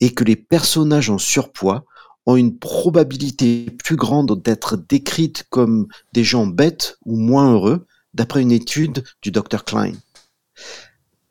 Et 0.00 0.12
que 0.12 0.24
les 0.24 0.36
personnages 0.36 1.10
en 1.10 1.18
surpoids 1.18 1.84
ont 2.26 2.36
une 2.36 2.58
probabilité 2.58 3.66
plus 3.84 3.96
grande 3.96 4.42
d'être 4.42 4.76
décrites 4.76 5.44
comme 5.48 5.86
des 6.12 6.24
gens 6.24 6.46
bêtes 6.46 6.98
ou 7.04 7.16
moins 7.16 7.52
heureux, 7.52 7.86
d'après 8.14 8.42
une 8.42 8.52
étude 8.52 9.04
du 9.22 9.30
Dr 9.30 9.64
Klein. 9.64 9.92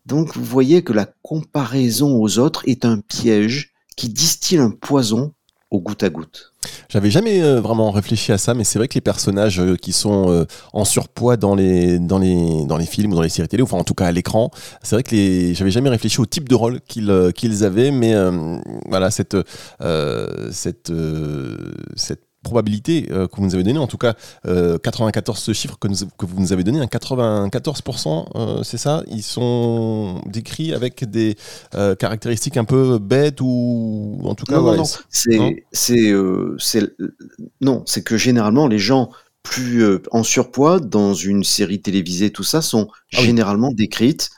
Donc 0.05 0.35
vous 0.37 0.43
voyez 0.43 0.83
que 0.83 0.93
la 0.93 1.07
comparaison 1.23 2.15
aux 2.15 2.37
autres 2.37 2.63
est 2.67 2.85
un 2.85 2.99
piège 2.99 3.73
qui 3.97 4.09
distille 4.09 4.59
un 4.59 4.69
poison 4.69 5.33
au 5.71 5.81
goutte 5.81 6.03
à 6.03 6.09
goutte. 6.09 6.53
J'avais 6.89 7.09
jamais 7.09 7.41
euh, 7.41 7.59
vraiment 7.59 7.91
réfléchi 7.91 8.31
à 8.31 8.37
ça, 8.37 8.53
mais 8.53 8.63
c'est 8.63 8.79
vrai 8.79 8.87
que 8.87 8.93
les 8.95 9.01
personnages 9.01 9.59
euh, 9.59 9.75
qui 9.75 9.91
sont 9.91 10.31
euh, 10.31 10.45
en 10.73 10.85
surpoids 10.85 11.37
dans 11.37 11.55
les, 11.55 11.99
dans, 11.99 12.19
les, 12.19 12.65
dans 12.65 12.77
les 12.77 12.85
films 12.85 13.11
ou 13.11 13.15
dans 13.15 13.21
les 13.21 13.29
séries 13.29 13.47
télé, 13.47 13.63
enfin 13.63 13.77
en 13.77 13.83
tout 13.83 13.93
cas 13.93 14.05
à 14.05 14.11
l'écran, 14.11 14.51
c'est 14.83 14.95
vrai 14.95 15.03
que 15.03 15.15
les, 15.15 15.53
j'avais 15.53 15.71
jamais 15.71 15.89
réfléchi 15.89 16.19
au 16.21 16.25
type 16.25 16.49
de 16.49 16.55
rôle 16.55 16.81
qu'ils, 16.81 17.31
qu'ils 17.35 17.63
avaient, 17.63 17.91
mais 17.91 18.13
voilà, 18.87 19.11
cette, 19.11 19.37
cette, 20.51 20.91
cette 21.95 22.24
probabilité 22.45 23.07
euh, 23.11 23.27
que 23.27 23.35
vous 23.37 23.43
nous 23.43 23.55
avez 23.55 23.63
donnée, 23.63 23.79
en 23.79 23.87
tout 23.87 23.97
cas 23.97 24.13
94 24.45 25.37
ce 25.37 25.51
chiffre 25.51 25.77
que, 25.77 25.87
que 25.87 26.25
vous 26.25 26.39
nous 26.39 26.53
avez 26.53 26.63
donné, 26.63 26.79
un 26.79 26.85
94%, 26.85 28.27
euh, 28.35 28.63
c'est 28.63 28.77
ça? 28.77 29.03
Ils 29.07 29.23
sont 29.23 30.21
décrits 30.27 30.73
avec 30.73 31.09
des 31.09 31.35
euh, 31.73 31.95
caractéristiques 31.95 32.55
un 32.57 32.63
peu 32.63 32.99
bêtes 32.99 33.41
ou 33.41 34.21
en 34.23 34.35
tout 34.35 34.45
cas... 34.45 34.57
Non, 34.57 34.61
non, 34.61 34.77
non. 34.77 34.83
c'est, 35.09 35.65
c'est, 35.71 36.13
non, 37.61 37.83
c'est 37.85 38.03
que 38.03 38.17
généralement 38.17 38.67
les 38.67 38.79
gens 38.79 39.09
plus 39.43 39.83
en 40.11 40.23
surpoids 40.23 40.79
dans 40.79 41.13
une 41.13 41.43
série 41.43 41.81
télévisée, 41.81 42.31
tout 42.31 42.43
ça, 42.43 42.61
sont 42.61 42.87
ah 43.13 43.21
généralement 43.21 43.71
décrites 43.71 44.29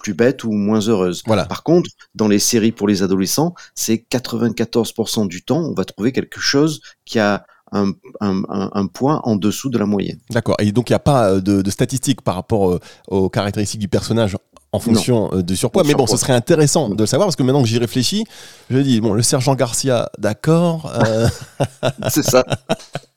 plus 0.00 0.14
bête 0.14 0.44
ou 0.44 0.52
moins 0.52 0.80
heureuse. 0.80 1.22
Voilà. 1.26 1.44
Par 1.44 1.62
contre, 1.62 1.90
dans 2.14 2.28
les 2.28 2.38
séries 2.38 2.72
pour 2.72 2.88
les 2.88 3.02
adolescents, 3.02 3.54
c'est 3.74 4.04
94% 4.10 5.28
du 5.28 5.42
temps, 5.42 5.60
on 5.60 5.74
va 5.74 5.84
trouver 5.84 6.12
quelque 6.12 6.40
chose 6.40 6.80
qui 7.04 7.18
a 7.18 7.44
un, 7.72 7.92
un, 8.20 8.42
un, 8.48 8.86
point 8.86 9.20
en 9.24 9.36
dessous 9.36 9.70
de 9.70 9.78
la 9.78 9.86
moyenne. 9.86 10.18
D'accord. 10.30 10.56
Et 10.58 10.72
donc, 10.72 10.90
il 10.90 10.92
n'y 10.92 10.96
a 10.96 11.00
pas 11.00 11.40
de, 11.40 11.62
de, 11.62 11.70
statistiques 11.70 12.22
par 12.22 12.34
rapport 12.34 12.70
euh, 12.70 12.80
aux 13.08 13.30
caractéristiques 13.30 13.80
du 13.80 13.88
personnage 13.88 14.36
en 14.72 14.78
fonction 14.78 15.30
euh, 15.32 15.42
de 15.42 15.54
surpoids. 15.54 15.82
Mais 15.84 15.94
bon, 15.94 16.06
ce 16.06 16.16
serait 16.16 16.32
intéressant 16.32 16.88
de 16.88 16.98
le 16.98 17.06
savoir 17.06 17.26
parce 17.26 17.36
que 17.36 17.42
maintenant 17.42 17.62
que 17.62 17.68
j'y 17.68 17.78
réfléchis, 17.78 18.24
je 18.70 18.78
dis, 18.78 19.00
bon, 19.00 19.12
le 19.12 19.22
sergent 19.22 19.54
Garcia, 19.54 20.10
d'accord. 20.18 20.92
Euh. 20.94 21.28
c'est 22.08 22.22
ça. 22.22 22.44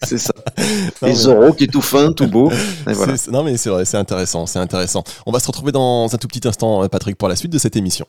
C'est 0.03 0.17
ça. 0.17 0.33
Les 1.01 1.13
Zorro 1.13 1.53
qui 1.53 1.65
est 1.65 1.71
tout 1.71 1.81
fin, 1.81 2.11
tout 2.11 2.27
beau. 2.27 2.51
Non, 3.31 3.43
mais 3.43 3.57
c'est 3.57 3.69
vrai, 3.69 3.85
c'est 3.85 3.97
intéressant, 3.97 4.45
c'est 4.45 4.59
intéressant. 4.59 5.03
On 5.25 5.31
va 5.31 5.39
se 5.39 5.47
retrouver 5.47 5.71
dans 5.71 6.13
un 6.13 6.17
tout 6.17 6.27
petit 6.27 6.47
instant, 6.47 6.83
euh, 6.83 6.87
Patrick, 6.87 7.17
pour 7.17 7.29
la 7.29 7.35
suite 7.35 7.51
de 7.51 7.59
cette 7.59 7.75
émission. 7.75 8.05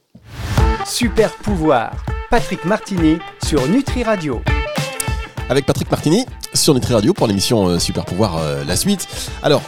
Super 0.86 1.32
pouvoir. 1.36 1.92
Patrick 2.30 2.64
Martini 2.64 3.18
sur 3.46 3.66
Nutri 3.68 4.02
Radio 4.02 4.40
avec 5.50 5.66
Patrick 5.66 5.90
Martini 5.90 6.24
sur 6.54 6.72
Nutri 6.72 6.94
Radio 6.94 7.12
pour 7.12 7.26
l'émission 7.26 7.78
Super 7.78 8.06
Pouvoir 8.06 8.40
la 8.66 8.76
suite. 8.76 9.06
Alors, 9.42 9.60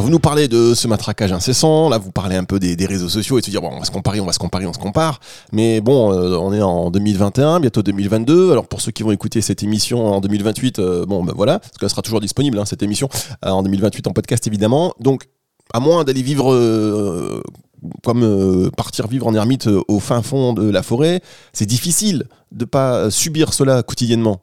vous 0.00 0.10
nous 0.10 0.18
parlez 0.18 0.48
de 0.48 0.74
ce 0.74 0.88
matraquage 0.88 1.32
incessant, 1.32 1.88
là 1.88 1.98
vous 1.98 2.12
parlez 2.12 2.36
un 2.36 2.44
peu 2.44 2.58
des, 2.58 2.86
réseaux 2.86 3.08
sociaux 3.08 3.38
et 3.38 3.40
de 3.40 3.46
se 3.46 3.50
dire 3.50 3.60
bon 3.60 3.70
on 3.72 3.78
va 3.78 3.84
se 3.84 3.90
comparer, 3.90 4.20
on 4.20 4.26
va 4.26 4.32
se 4.32 4.38
comparer, 4.38 4.66
on 4.66 4.72
se 4.72 4.78
compare. 4.78 5.20
Mais 5.52 5.80
bon, 5.80 6.12
euh, 6.12 6.36
on 6.36 6.52
est 6.52 6.62
en 6.62 6.90
2021, 6.90 7.60
bientôt 7.60 7.82
2022. 7.82 8.52
Alors 8.52 8.66
pour 8.66 8.80
ceux 8.80 8.92
qui 8.92 9.02
vont 9.02 9.12
écouter 9.12 9.40
cette 9.40 9.62
émission 9.62 10.06
en 10.06 10.20
2028, 10.20 10.78
euh, 10.78 11.06
bon 11.06 11.22
ben 11.22 11.34
voilà, 11.36 11.58
parce 11.58 11.76
qu'elle 11.78 11.90
sera 11.90 12.02
toujours 12.02 12.20
disponible 12.20 12.58
hein, 12.58 12.64
cette 12.64 12.82
émission 12.82 13.08
euh, 13.44 13.50
en 13.50 13.62
2028 13.62 14.06
en 14.06 14.12
podcast 14.12 14.46
évidemment. 14.46 14.94
Donc 15.00 15.28
à 15.74 15.80
moins 15.80 16.04
d'aller 16.04 16.22
vivre 16.22 17.42
comme 18.02 18.70
partir 18.76 19.08
vivre 19.08 19.26
en 19.26 19.34
ermite 19.34 19.68
au 19.88 20.00
fin 20.00 20.22
fond 20.22 20.52
de 20.52 20.70
la 20.70 20.82
forêt, 20.82 21.20
c'est 21.52 21.66
difficile 21.66 22.28
de 22.52 22.64
pas 22.64 23.10
subir 23.10 23.52
cela 23.52 23.82
quotidiennement. 23.82 24.42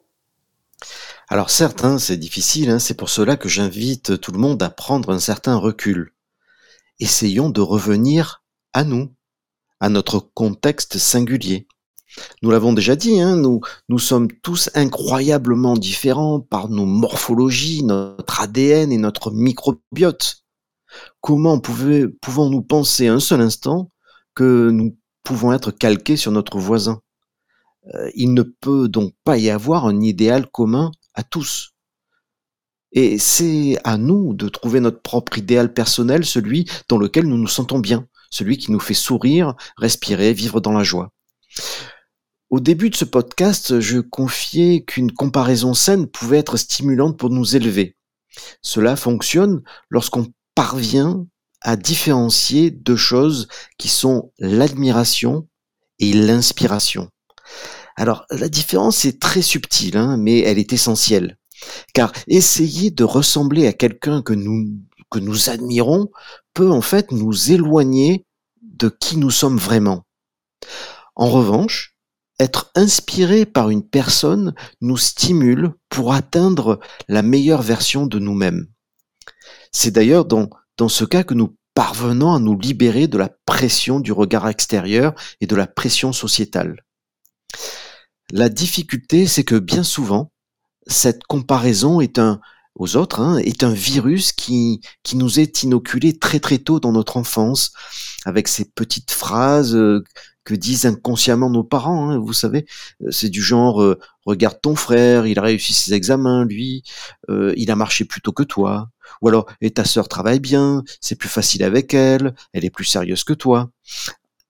Alors 1.31 1.51
certes, 1.51 1.85
hein, 1.85 1.99
c'est 1.99 2.17
difficile, 2.17 2.71
hein, 2.71 2.79
c'est 2.79 2.95
pour 2.95 3.09
cela 3.09 3.37
que 3.37 3.47
j'invite 3.47 4.19
tout 4.19 4.31
le 4.31 4.39
monde 4.39 4.63
à 4.63 4.71
prendre 4.71 5.11
un 5.11 5.19
certain 5.19 5.57
recul. 5.57 6.15
Essayons 6.99 7.51
de 7.51 7.61
revenir 7.61 8.43
à 8.73 8.83
nous, 8.83 9.13
à 9.79 9.89
notre 9.89 10.19
contexte 10.19 10.97
singulier. 10.97 11.67
Nous 12.41 12.49
l'avons 12.49 12.73
déjà 12.73 12.95
dit, 12.95 13.21
hein, 13.21 13.35
nous, 13.35 13.61
nous 13.89 13.99
sommes 13.99 14.27
tous 14.41 14.71
incroyablement 14.73 15.75
différents 15.75 16.39
par 16.39 16.67
nos 16.67 16.87
morphologies, 16.87 17.83
notre 17.83 18.41
ADN 18.41 18.91
et 18.91 18.97
notre 18.97 19.29
microbiote. 19.29 20.43
Comment 21.21 21.59
pouvons-nous 21.59 22.63
penser 22.63 23.05
un 23.05 23.19
seul 23.19 23.41
instant 23.41 23.91
que 24.33 24.71
nous 24.71 24.97
pouvons 25.23 25.53
être 25.53 25.69
calqués 25.69 26.17
sur 26.17 26.31
notre 26.31 26.57
voisin? 26.57 27.03
Euh, 27.93 28.09
Il 28.15 28.33
ne 28.33 28.41
peut 28.41 28.89
donc 28.89 29.13
pas 29.23 29.37
y 29.37 29.51
avoir 29.51 29.85
un 29.85 30.01
idéal 30.01 30.49
commun 30.49 30.89
à 31.13 31.23
tous. 31.23 31.73
Et 32.91 33.19
c'est 33.19 33.77
à 33.83 33.97
nous 33.97 34.33
de 34.33 34.49
trouver 34.49 34.79
notre 34.79 35.01
propre 35.01 35.37
idéal 35.37 35.73
personnel, 35.73 36.25
celui 36.25 36.65
dans 36.87 36.97
lequel 36.97 37.27
nous 37.27 37.37
nous 37.37 37.47
sentons 37.47 37.79
bien, 37.79 38.07
celui 38.31 38.57
qui 38.57 38.71
nous 38.71 38.79
fait 38.79 38.93
sourire, 38.93 39.55
respirer, 39.77 40.33
vivre 40.33 40.59
dans 40.59 40.71
la 40.71 40.83
joie. 40.83 41.13
Au 42.49 42.59
début 42.59 42.89
de 42.89 42.95
ce 42.95 43.05
podcast, 43.05 43.79
je 43.79 43.99
confiais 43.99 44.83
qu'une 44.83 45.11
comparaison 45.11 45.75
saine 45.75 46.07
pouvait 46.07 46.39
être 46.39 46.57
stimulante 46.57 47.17
pour 47.17 47.29
nous 47.29 47.55
élever. 47.55 47.95
Cela 48.63 48.95
fonctionne 48.95 49.61
lorsqu'on 49.89 50.27
parvient 50.55 51.27
à 51.61 51.75
différencier 51.75 52.71
deux 52.71 52.95
choses 52.95 53.47
qui 53.77 53.87
sont 53.87 54.31
l'admiration 54.39 55.47
et 55.99 56.13
l'inspiration. 56.13 57.09
Alors 57.99 58.25
la 58.31 58.47
différence 58.47 59.03
est 59.03 59.19
très 59.19 59.41
subtile, 59.41 59.97
hein, 59.97 60.15
mais 60.15 60.39
elle 60.39 60.57
est 60.57 60.71
essentielle. 60.71 61.37
Car 61.93 62.13
essayer 62.27 62.91
de 62.91 63.03
ressembler 63.03 63.67
à 63.67 63.73
quelqu'un 63.73 64.21
que 64.21 64.31
nous, 64.31 64.79
que 65.11 65.19
nous 65.19 65.49
admirons 65.49 66.07
peut 66.53 66.71
en 66.71 66.79
fait 66.79 67.11
nous 67.11 67.51
éloigner 67.51 68.25
de 68.61 68.87
qui 68.87 69.17
nous 69.17 69.31
sommes 69.31 69.57
vraiment. 69.57 70.05
En 71.17 71.27
revanche, 71.27 71.93
être 72.39 72.71
inspiré 72.73 73.45
par 73.45 73.69
une 73.69 73.83
personne 73.83 74.53
nous 74.79 74.95
stimule 74.95 75.73
pour 75.89 76.13
atteindre 76.13 76.79
la 77.09 77.21
meilleure 77.21 77.61
version 77.61 78.07
de 78.07 78.17
nous-mêmes. 78.17 78.67
C'est 79.73 79.91
d'ailleurs 79.91 80.23
dans, 80.23 80.49
dans 80.77 80.87
ce 80.87 81.03
cas 81.03 81.25
que 81.25 81.33
nous 81.33 81.57
parvenons 81.73 82.33
à 82.33 82.39
nous 82.39 82.57
libérer 82.57 83.07
de 83.07 83.17
la 83.17 83.29
pression 83.45 83.99
du 83.99 84.13
regard 84.13 84.47
extérieur 84.47 85.15
et 85.41 85.47
de 85.47 85.55
la 85.57 85.67
pression 85.67 86.13
sociétale. 86.13 86.77
La 88.31 88.49
difficulté, 88.49 89.25
c'est 89.27 89.43
que 89.43 89.55
bien 89.55 89.83
souvent, 89.83 90.31
cette 90.85 91.23
comparaison 91.23 91.99
est 91.99 92.19
un, 92.19 92.39
aux 92.75 92.95
autres, 92.95 93.19
hein, 93.19 93.37
est 93.37 93.63
un 93.63 93.73
virus 93.73 94.31
qui, 94.31 94.81
qui 95.03 95.17
nous 95.17 95.39
est 95.39 95.63
inoculé 95.63 96.17
très 96.17 96.39
très 96.39 96.59
tôt 96.59 96.79
dans 96.79 96.91
notre 96.91 97.17
enfance, 97.17 97.71
avec 98.25 98.47
ces 98.47 98.65
petites 98.65 99.11
phrases 99.11 99.75
euh, 99.75 100.03
que 100.43 100.53
disent 100.53 100.85
inconsciemment 100.85 101.49
nos 101.49 101.63
parents. 101.63 102.09
Hein, 102.09 102.19
vous 102.19 102.33
savez, 102.33 102.65
euh, 103.03 103.11
c'est 103.11 103.29
du 103.29 103.41
genre 103.41 103.81
euh, 103.81 103.99
regarde 104.25 104.59
ton 104.61 104.75
frère, 104.75 105.25
il 105.25 105.39
a 105.39 105.41
réussi 105.41 105.73
ses 105.73 105.93
examens, 105.93 106.45
lui, 106.45 106.83
euh, 107.29 107.53
il 107.57 107.71
a 107.71 107.75
marché 107.75 108.05
plus 108.05 108.21
tôt 108.21 108.31
que 108.31 108.43
toi. 108.43 108.89
Ou 109.21 109.27
alors 109.29 109.47
et 109.61 109.71
ta 109.71 109.85
sœur 109.85 110.07
travaille 110.07 110.39
bien, 110.39 110.83
c'est 111.01 111.15
plus 111.15 111.29
facile 111.29 111.63
avec 111.63 111.93
elle, 111.95 112.35
elle 112.53 112.65
est 112.65 112.69
plus 112.69 112.85
sérieuse 112.85 113.23
que 113.23 113.33
toi. 113.33 113.71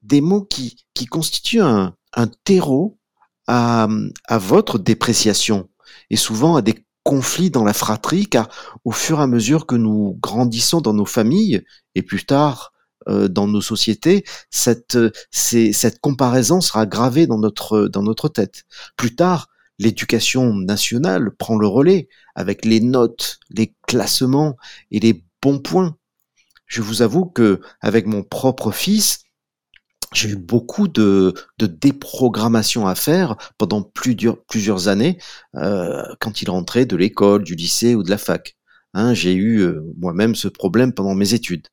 Des 0.01 0.21
mots 0.21 0.43
qui 0.43 0.85
qui 0.93 1.05
constituent 1.05 1.61
un, 1.61 1.95
un 2.13 2.27
terreau 2.43 2.98
à, 3.49 3.87
à 4.27 4.37
votre 4.37 4.77
dépréciation 4.77 5.69
et 6.11 6.17
souvent 6.17 6.55
à 6.55 6.61
des 6.61 6.85
conflits 7.03 7.49
dans 7.49 7.63
la 7.63 7.73
fratrie, 7.73 8.27
car 8.27 8.47
au 8.85 8.91
fur 8.91 9.19
et 9.19 9.23
à 9.23 9.27
mesure 9.27 9.65
que 9.65 9.75
nous 9.75 10.19
grandissons 10.21 10.81
dans 10.81 10.93
nos 10.93 11.05
familles 11.05 11.63
et 11.95 12.03
plus 12.03 12.25
tard 12.25 12.71
euh, 13.07 13.27
dans 13.27 13.47
nos 13.47 13.61
sociétés, 13.61 14.23
cette, 14.51 14.97
cette 15.31 15.99
comparaison 15.99 16.61
sera 16.61 16.85
gravée 16.85 17.25
dans 17.25 17.39
notre, 17.39 17.87
dans 17.87 18.03
notre 18.03 18.29
tête. 18.29 18.65
Plus 18.95 19.15
tard, 19.15 19.47
l'éducation 19.79 20.53
nationale 20.53 21.31
prend 21.35 21.57
le 21.57 21.67
relais 21.67 22.07
avec 22.35 22.65
les 22.65 22.81
notes, 22.81 23.39
les 23.49 23.73
classements 23.87 24.57
et 24.91 24.99
les 24.99 25.23
bons 25.41 25.57
points. 25.57 25.95
Je 26.67 26.83
vous 26.83 27.01
avoue 27.01 27.25
que 27.25 27.61
avec 27.81 28.05
mon 28.05 28.21
propre 28.21 28.69
fils, 28.71 29.23
j'ai 30.13 30.29
eu 30.29 30.35
beaucoup 30.35 30.87
de, 30.87 31.33
de 31.57 31.65
déprogrammation 31.67 32.87
à 32.87 32.95
faire 32.95 33.35
pendant 33.57 33.81
plusieurs, 33.81 34.43
plusieurs 34.45 34.87
années 34.87 35.17
euh, 35.55 36.03
quand 36.19 36.41
il 36.41 36.49
rentrait 36.49 36.85
de 36.85 36.95
l'école, 36.95 37.43
du 37.43 37.55
lycée 37.55 37.95
ou 37.95 38.03
de 38.03 38.09
la 38.09 38.17
fac. 38.17 38.55
Hein, 38.93 39.13
j'ai 39.13 39.33
eu 39.33 39.59
euh, 39.59 39.83
moi-même 39.97 40.35
ce 40.35 40.47
problème 40.47 40.93
pendant 40.93 41.13
mes 41.13 41.33
études. 41.33 41.67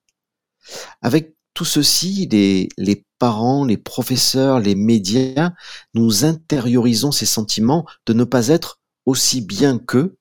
Avec 1.00 1.35
tout 1.55 1.64
ceci, 1.64 2.28
les, 2.31 2.69
les 2.76 3.05
parents, 3.19 3.64
les 3.64 3.78
professeurs, 3.78 4.61
les 4.61 4.75
médias, 4.75 5.52
nous 5.95 6.25
intériorisons 6.25 7.12
ces 7.12 7.26
sentiments 7.26 7.87
de 8.05 8.12
ne 8.12 8.25
pas 8.25 8.49
être 8.49 8.78
aussi 9.07 9.40
bien 9.40 9.78
qu'eux 9.78 10.19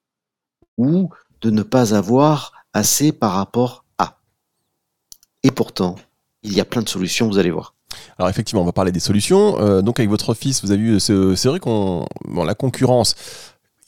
ou 0.78 1.10
de 1.42 1.50
ne 1.50 1.62
pas 1.62 1.94
avoir 1.94 2.52
assez 2.72 3.12
par 3.12 3.32
rapport 3.32 3.84
à. 3.98 4.20
Et 5.42 5.50
pourtant, 5.50 5.96
il 6.42 6.54
y 6.54 6.60
a 6.60 6.64
plein 6.64 6.82
de 6.82 6.88
solutions, 6.88 7.28
vous 7.28 7.38
allez 7.38 7.50
voir. 7.50 7.75
Alors 8.18 8.28
effectivement, 8.30 8.62
on 8.62 8.66
va 8.66 8.72
parler 8.72 8.92
des 8.92 9.00
solutions. 9.00 9.60
Euh, 9.60 9.82
donc 9.82 9.98
avec 9.98 10.10
votre 10.10 10.34
fils, 10.34 10.62
vous 10.62 10.70
avez 10.70 10.80
vu, 10.80 11.00
c'est 11.00 11.46
vrai 11.46 11.60
qu'on 11.60 12.06
bon, 12.26 12.44
la 12.44 12.54
concurrence 12.54 13.14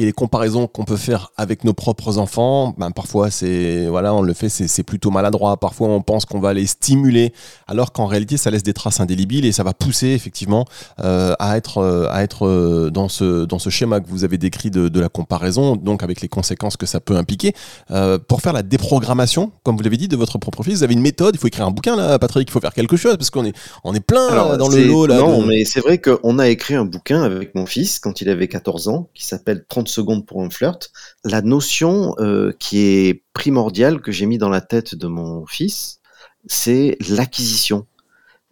et 0.00 0.04
les 0.04 0.12
comparaisons 0.12 0.68
qu'on 0.68 0.84
peut 0.84 0.96
faire 0.96 1.32
avec 1.36 1.64
nos 1.64 1.72
propres 1.72 2.18
enfants, 2.18 2.72
ben 2.78 2.92
parfois 2.92 3.30
c'est 3.32 3.86
voilà, 3.88 4.14
on 4.14 4.22
le 4.22 4.32
fait, 4.32 4.48
c'est 4.48 4.82
plutôt 4.84 5.10
maladroit. 5.10 5.56
Parfois 5.56 5.88
on 5.88 6.02
pense 6.02 6.24
qu'on 6.24 6.38
va 6.38 6.54
les 6.54 6.66
stimuler, 6.66 7.32
alors 7.66 7.90
qu'en 7.92 8.06
réalité 8.06 8.36
ça 8.36 8.50
laisse 8.52 8.62
des 8.62 8.74
traces 8.74 9.00
indélébiles 9.00 9.44
et 9.44 9.50
ça 9.50 9.64
va 9.64 9.72
pousser 9.74 10.08
effectivement 10.08 10.66
euh, 11.00 11.34
à 11.40 11.56
être 11.56 11.78
euh, 11.78 12.06
à 12.10 12.22
être 12.22 12.46
euh, 12.46 12.90
dans 12.90 13.08
ce 13.08 13.44
dans 13.44 13.58
ce 13.58 13.70
schéma 13.70 13.98
que 14.00 14.08
vous 14.08 14.22
avez 14.22 14.38
décrit 14.38 14.70
de, 14.70 14.88
de 14.88 15.00
la 15.00 15.08
comparaison, 15.08 15.74
donc 15.74 16.04
avec 16.04 16.20
les 16.20 16.28
conséquences 16.28 16.76
que 16.76 16.86
ça 16.86 17.00
peut 17.00 17.16
impliquer. 17.16 17.52
Euh, 17.90 18.18
pour 18.18 18.40
faire 18.40 18.52
la 18.52 18.62
déprogrammation, 18.62 19.50
comme 19.64 19.76
vous 19.76 19.82
l'avez 19.82 19.96
dit, 19.96 20.06
de 20.06 20.16
votre 20.16 20.38
propre 20.38 20.62
fils, 20.62 20.74
vous 20.78 20.82
avez 20.84 20.94
une 20.94 21.00
méthode. 21.00 21.34
Il 21.34 21.38
faut 21.38 21.48
écrire 21.48 21.66
un 21.66 21.72
bouquin 21.72 21.96
là, 21.96 22.18
Patrick. 22.20 22.48
Il 22.48 22.52
faut 22.52 22.60
faire 22.60 22.72
quelque 22.72 22.96
chose 22.96 23.16
parce 23.16 23.30
qu'on 23.30 23.44
est 23.44 23.54
on 23.82 23.94
est 23.94 24.00
plein 24.00 24.28
Alors, 24.28 24.56
dans 24.58 24.68
le 24.68 24.84
lot 24.84 25.06
là. 25.06 25.18
Non, 25.18 25.40
de- 25.42 25.46
mais 25.46 25.64
c'est 25.64 25.80
vrai 25.80 25.98
qu'on 25.98 26.38
a 26.38 26.48
écrit 26.48 26.76
un 26.76 26.84
bouquin 26.84 27.22
avec 27.22 27.56
mon 27.56 27.66
fils 27.66 27.98
quand 27.98 28.20
il 28.20 28.28
avait 28.28 28.46
14 28.46 28.86
ans, 28.86 29.08
qui 29.12 29.26
s'appelle 29.26 29.64
30 29.68 29.87
secondes 29.88 30.26
pour 30.26 30.42
un 30.42 30.50
flirt. 30.50 30.90
La 31.24 31.42
notion 31.42 32.14
euh, 32.18 32.52
qui 32.58 32.80
est 32.80 33.24
primordiale 33.32 34.00
que 34.00 34.12
j'ai 34.12 34.26
mis 34.26 34.38
dans 34.38 34.48
la 34.50 34.60
tête 34.60 34.94
de 34.94 35.06
mon 35.06 35.46
fils, 35.46 36.00
c'est 36.46 36.96
l'acquisition. 37.08 37.86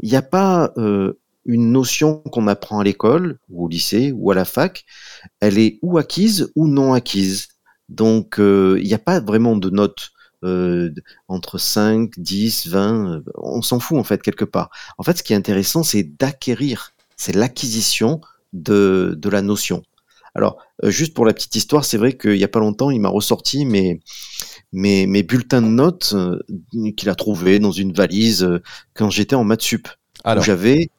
Il 0.01 0.11
n'y 0.11 0.17
a 0.17 0.23
pas 0.23 0.73
euh, 0.77 1.19
une 1.45 1.73
notion 1.73 2.19
qu'on 2.21 2.49
apprend 2.49 2.81
à 2.81 2.85
l'école 2.85 3.39
ou 3.51 3.65
au 3.65 3.69
lycée 3.69 4.13
ou 4.15 4.31
à 4.31 4.35
la 4.35 4.45
fac. 4.45 4.85
Elle 5.41 5.59
est 5.59 5.79
ou 5.83 5.99
acquise 5.99 6.53
ou 6.57 6.69
non 6.69 6.93
acquise. 6.95 7.49
Donc 7.89 8.41
euh, 8.41 8.79
il 8.81 8.87
n'y 8.87 8.95
a 8.95 8.99
pas 8.99 9.21
vraiment 9.21 9.57
de 9.57 9.71
note 9.71 10.11
euh, 10.45 10.91
entre 11.29 11.59
5, 11.59 12.13
10, 12.19 12.67
20. 12.69 13.13
euh, 13.19 13.23
On 13.37 13.63
s'en 13.63 13.81
fout 13.81 13.99
en 13.99 14.05
fait 14.05 14.23
quelque 14.23 14.45
part. 14.45 14.71
En 14.99 15.03
fait, 15.03 15.19
ce 15.19 15.23
qui 15.23 15.33
est 15.33 15.37
intéressant, 15.37 15.83
c'est 15.83 16.03
d'acquérir, 16.05 16.93
c'est 17.17 17.35
l'acquisition 17.35 18.21
de, 18.53 19.15
de 19.19 19.29
la 19.29 19.43
notion. 19.43 19.83
Alors, 20.37 20.59
euh, 20.85 20.91
juste 20.91 21.15
pour 21.15 21.25
la 21.25 21.33
petite 21.33 21.57
histoire, 21.57 21.85
c'est 21.85 21.97
vrai 21.97 22.13
qu'il 22.13 22.35
n'y 22.35 22.45
a 22.45 22.49
pas 22.49 22.61
longtemps, 22.61 22.91
il 22.91 23.01
m'a 23.01 23.09
ressorti 23.09 23.65
mes, 23.65 24.01
mes, 24.73 25.07
mes 25.07 25.23
bulletins 25.23 25.63
de 25.63 25.69
notes 25.69 26.13
euh, 26.15 26.39
qu'il 26.97 27.09
a 27.09 27.15
trouvés 27.15 27.59
dans 27.59 27.73
une 27.73 27.93
valise 27.93 28.45
euh, 28.45 28.63
quand 28.95 29.11
j'étais 29.11 29.35
en 29.35 29.45
maths 29.45 29.63
sup, 29.63 29.89
où 29.89 30.29
Alors, 30.29 30.45
j'avais 30.45 30.91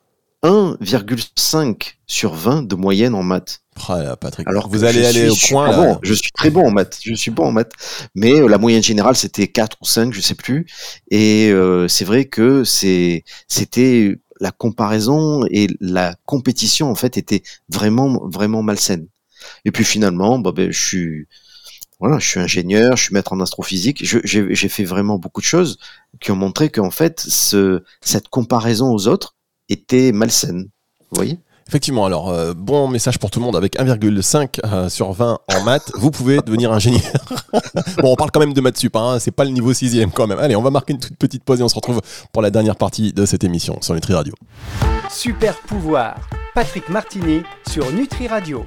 1,5 0.43 1.95
sur 2.05 2.33
20 2.33 2.63
de 2.67 2.75
moyenne 2.75 3.15
en 3.15 3.23
maths. 3.23 3.61
Là, 3.89 4.15
Patrick, 4.15 4.47
Alors 4.47 4.69
vous 4.69 4.83
allez 4.83 5.05
aller 5.05 5.29
au 5.29 5.35
coin 5.35 5.69
là. 5.69 5.77
bon. 5.77 5.99
Je 6.01 6.13
suis 6.13 6.31
très 6.31 6.49
bon 6.49 6.67
en 6.67 6.71
maths. 6.71 6.99
Je 7.03 7.13
suis 7.13 7.31
bon 7.31 7.45
en 7.45 7.51
maths. 7.51 7.73
Mais 8.15 8.33
euh, 8.33 8.47
la 8.47 8.57
moyenne 8.57 8.83
générale, 8.83 9.15
c'était 9.15 9.47
4 9.47 9.77
ou 9.81 9.85
5, 9.85 10.13
je 10.13 10.21
sais 10.21 10.35
plus. 10.35 10.65
Et 11.11 11.49
euh, 11.51 11.87
c'est 11.87 12.05
vrai 12.05 12.25
que 12.25 12.63
c'est, 12.63 13.23
c'était 13.47 14.17
la 14.39 14.51
comparaison 14.51 15.45
et 15.51 15.67
la 15.79 16.15
compétition, 16.25 16.89
en 16.89 16.95
fait, 16.95 17.17
était 17.17 17.43
vraiment, 17.69 18.27
vraiment 18.27 18.63
malsaine. 18.63 19.07
Et 19.65 19.71
puis 19.71 19.83
finalement, 19.83 20.39
bah, 20.39 20.51
ben, 20.55 20.71
je 20.71 20.79
suis, 20.79 21.27
voilà, 21.99 22.19
je 22.19 22.27
suis 22.27 22.39
ingénieur, 22.39 22.95
je 22.97 23.03
suis 23.03 23.13
maître 23.13 23.33
en 23.33 23.39
astrophysique. 23.39 24.05
Je- 24.05 24.19
J'ai 24.23 24.53
j'ai 24.53 24.69
fait 24.69 24.83
vraiment 24.85 25.17
beaucoup 25.17 25.41
de 25.41 25.45
choses 25.45 25.77
qui 26.19 26.31
ont 26.31 26.35
montré 26.35 26.69
qu'en 26.69 26.91
fait, 26.91 27.19
ce, 27.19 27.83
cette 28.01 28.27
comparaison 28.29 28.93
aux 28.93 29.07
autres 29.07 29.35
était 29.69 30.11
malsaine. 30.11 30.69
Vous 31.11 31.15
voyez? 31.15 31.39
Effectivement, 31.69 32.05
alors 32.05 32.29
euh, 32.29 32.53
bon 32.53 32.87
message 32.87 33.19
pour 33.19 33.29
tout 33.29 33.39
le 33.41 33.45
monde 33.45 33.57
avec 33.57 33.77
1,5 33.77 34.59
euh, 34.63 34.87
sur 34.87 35.11
20 35.11 35.39
en 35.53 35.63
maths, 35.63 35.91
vous 35.95 36.11
pouvez 36.11 36.37
devenir 36.39 36.71
ingénieur. 36.71 37.01
bon, 37.97 38.13
on 38.13 38.15
parle 38.15 38.31
quand 38.31 38.39
même 38.39 38.53
de 38.53 38.61
maths 38.61 38.77
sup, 38.77 38.95
hein, 38.95 39.17
c'est 39.19 39.31
pas 39.31 39.43
le 39.43 39.49
niveau 39.51 39.73
6 39.73 40.05
quand 40.13 40.27
même. 40.27 40.39
Allez, 40.39 40.55
on 40.55 40.61
va 40.61 40.69
marquer 40.71 40.93
une 40.93 40.99
toute 40.99 41.17
petite 41.17 41.43
pause 41.43 41.59
et 41.59 41.63
on 41.63 41.67
se 41.67 41.75
retrouve 41.75 41.99
pour 42.31 42.41
la 42.41 42.51
dernière 42.51 42.77
partie 42.77 43.11
de 43.11 43.25
cette 43.25 43.43
émission 43.43 43.81
sur 43.81 43.93
Nutri 43.95 44.13
Radio. 44.13 44.33
Super 45.11 45.57
pouvoir. 45.59 46.15
Patrick 46.55 46.87
Martini 46.87 47.41
sur 47.69 47.91
Nutri 47.91 48.27
Radio. 48.29 48.65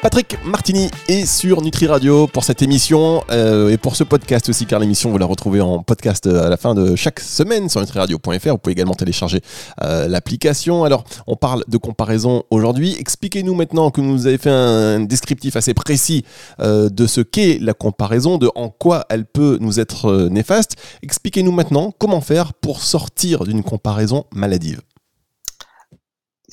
Patrick 0.00 0.38
Martini 0.44 0.90
est 1.08 1.26
sur 1.26 1.60
Nutri 1.60 1.88
Radio 1.88 2.28
pour 2.28 2.44
cette 2.44 2.62
émission 2.62 3.24
euh, 3.32 3.68
et 3.68 3.78
pour 3.78 3.96
ce 3.96 4.04
podcast 4.04 4.48
aussi, 4.48 4.64
car 4.64 4.78
l'émission 4.78 5.10
vous 5.10 5.18
la 5.18 5.26
retrouvez 5.26 5.60
en 5.60 5.82
podcast 5.82 6.28
euh, 6.28 6.46
à 6.46 6.48
la 6.48 6.56
fin 6.56 6.76
de 6.76 6.94
chaque 6.94 7.18
semaine 7.18 7.68
sur 7.68 7.80
nutriradio.fr. 7.80 8.50
Vous 8.50 8.58
pouvez 8.58 8.74
également 8.74 8.94
télécharger 8.94 9.40
euh, 9.82 10.06
l'application. 10.06 10.84
Alors, 10.84 11.02
on 11.26 11.34
parle 11.34 11.64
de 11.66 11.76
comparaison 11.78 12.44
aujourd'hui. 12.50 12.94
Expliquez-nous 12.96 13.56
maintenant 13.56 13.90
que 13.90 14.00
vous 14.00 14.28
avez 14.28 14.38
fait 14.38 14.50
un 14.50 15.00
descriptif 15.00 15.56
assez 15.56 15.74
précis 15.74 16.24
euh, 16.60 16.88
de 16.88 17.08
ce 17.08 17.20
qu'est 17.20 17.58
la 17.60 17.74
comparaison, 17.74 18.38
de 18.38 18.48
en 18.54 18.68
quoi 18.68 19.04
elle 19.10 19.26
peut 19.26 19.58
nous 19.60 19.80
être 19.80 20.06
euh, 20.06 20.28
néfaste. 20.28 20.76
Expliquez-nous 21.02 21.52
maintenant 21.52 21.92
comment 21.98 22.20
faire 22.20 22.54
pour 22.54 22.82
sortir 22.82 23.42
d'une 23.42 23.64
comparaison 23.64 24.26
maladive. 24.32 24.80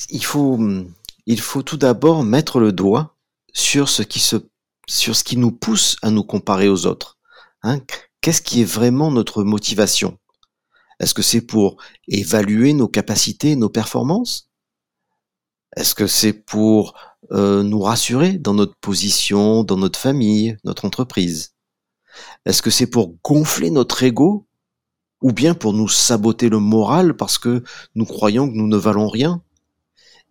il 0.09 0.25
faut, 0.25 0.59
il 1.27 1.39
faut 1.39 1.61
tout 1.61 1.77
d'abord 1.77 2.23
mettre 2.23 2.59
le 2.59 2.71
doigt 2.71 3.14
sur 3.55 3.89
ce 3.89 4.03
qui 4.03 4.19
se, 4.19 4.35
sur 4.87 5.15
ce 5.15 5.23
qui 5.23 5.37
nous 5.37 5.51
pousse 5.51 5.95
à 6.03 6.11
nous 6.11 6.23
comparer 6.23 6.69
aux 6.69 6.85
autres. 6.85 7.17
Hein. 7.63 7.81
Qu'est-ce 8.21 8.41
qui 8.41 8.61
est 8.61 8.65
vraiment 8.65 9.09
notre 9.09 9.43
motivation? 9.43 10.19
Est-ce 10.99 11.13
que 11.13 11.21
c'est 11.21 11.41
pour 11.41 11.77
évaluer 12.07 12.73
nos 12.73 12.87
capacités, 12.87 13.55
nos 13.55 13.69
performances? 13.69 14.49
Est-ce 15.75 15.95
que 15.95 16.07
c'est 16.07 16.33
pour 16.33 16.95
euh, 17.31 17.63
nous 17.63 17.81
rassurer 17.81 18.33
dans 18.33 18.53
notre 18.53 18.75
position, 18.75 19.63
dans 19.63 19.77
notre 19.77 19.99
famille, 19.99 20.57
notre 20.63 20.85
entreprise? 20.85 21.55
Est-ce 22.45 22.61
que 22.61 22.69
c'est 22.69 22.87
pour 22.87 23.15
gonfler 23.23 23.71
notre 23.71 24.03
ego? 24.03 24.47
Ou 25.21 25.31
bien 25.31 25.53
pour 25.53 25.73
nous 25.73 25.87
saboter 25.87 26.49
le 26.49 26.59
moral 26.59 27.15
parce 27.15 27.37
que 27.37 27.63
nous 27.95 28.05
croyons 28.05 28.47
que 28.47 28.53
nous 28.53 28.67
ne 28.67 28.77
valons 28.77 29.07
rien? 29.07 29.41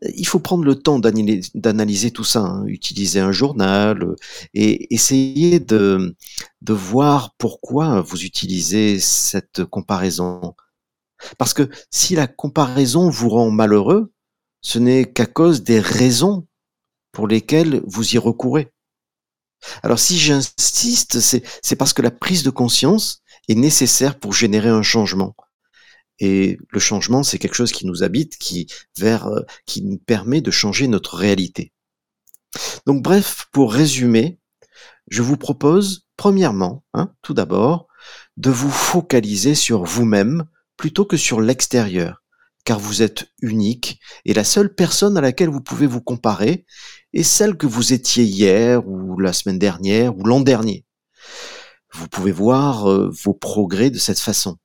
Il 0.03 0.27
faut 0.27 0.39
prendre 0.41 0.65
le 0.65 0.75
temps 0.75 0.99
d'analyser 0.99 2.11
tout 2.11 2.25
ça, 2.25 2.41
hein, 2.41 2.65
utiliser 2.67 3.21
un 3.21 3.33
journal 3.33 4.03
euh, 4.03 4.17
et 4.53 4.93
essayer 4.95 5.61
de, 5.61 6.15
de 6.63 6.73
voir 6.73 7.35
pourquoi 7.39 8.01
vous 8.03 8.25
utilisez 8.25 8.99
cette 9.01 9.65
comparaison. 9.65 10.55
Parce 11.39 11.55
que 11.55 11.69
si 11.91 12.15
la 12.15 12.27
comparaison 12.27 13.09
vous 13.09 13.31
rend 13.31 13.51
malheureux, 13.51 14.13
ce 14.61 14.79
n'est 14.79 15.11
qu'à 15.11 15.27
cause 15.27 15.63
des 15.63 15.81
raisons 15.81 16.47
pour 17.13 17.29
lesquelles 17.29 17.83
vous 17.87 18.15
y 18.15 18.19
recourez. 18.19 18.73
Alors 19.83 19.99
si 19.99 20.19
j'insiste, 20.19 21.21
c'est 21.21 21.77
parce 21.77 21.93
que 21.93 22.03
la 22.03 22.11
prise 22.11 22.43
de 22.43 22.51
conscience 22.51 23.23
est 23.49 23.55
nécessaire 23.55 24.19
pour 24.19 24.33
générer 24.33 24.69
un 24.69 24.83
changement. 24.83 25.35
Et 26.21 26.59
le 26.71 26.81
changement, 26.81 27.23
c'est 27.23 27.39
quelque 27.39 27.57
chose 27.57 27.73
qui 27.73 27.87
nous 27.87 28.03
habite, 28.03 28.39
qui 28.39 28.69
vers, 28.97 29.27
euh, 29.27 29.43
qui 29.67 29.83
nous 29.83 29.99
permet 29.99 30.41
de 30.41 30.51
changer 30.51 30.87
notre 30.89 31.17
réalité. 31.17 31.73
Donc 32.87 33.03
bref, 33.03 33.47
pour 33.53 33.73
résumer, 33.73 34.39
je 35.11 35.23
vous 35.23 35.37
propose, 35.37 36.07
premièrement, 36.17 36.85
hein, 36.95 37.13
tout 37.23 37.35
d'abord, 37.35 37.89
de 38.37 38.51
vous 38.51 38.71
focaliser 38.71 39.55
sur 39.55 39.85
vous-même 39.85 40.45
plutôt 40.77 41.05
que 41.05 41.17
sur 41.17 41.41
l'extérieur. 41.41 42.21
car 42.65 42.79
vous 42.79 43.03
êtes 43.03 43.27
unique 43.43 44.01
et 44.25 44.33
la 44.33 44.43
seule 44.43 44.75
personne 44.75 45.19
à 45.19 45.21
laquelle 45.21 45.51
vous 45.51 45.61
pouvez 45.61 45.87
vous 45.87 46.01
comparer 46.01 46.65
est 47.13 47.23
celle 47.23 47.57
que 47.57 47.67
vous 47.67 47.93
étiez 47.93 48.25
hier 48.25 48.89
ou 48.89 49.19
la 49.19 49.35
semaine 49.35 49.59
dernière 49.59 50.17
ou 50.17 50.25
l'an 50.25 50.41
dernier. 50.41 50.87
Vous 51.93 52.09
pouvez 52.09 52.33
voir 52.33 52.91
euh, 52.91 53.11
vos 53.23 53.35
progrès 53.35 53.91
de 53.91 53.99
cette 53.99 54.19
façon. 54.19 54.57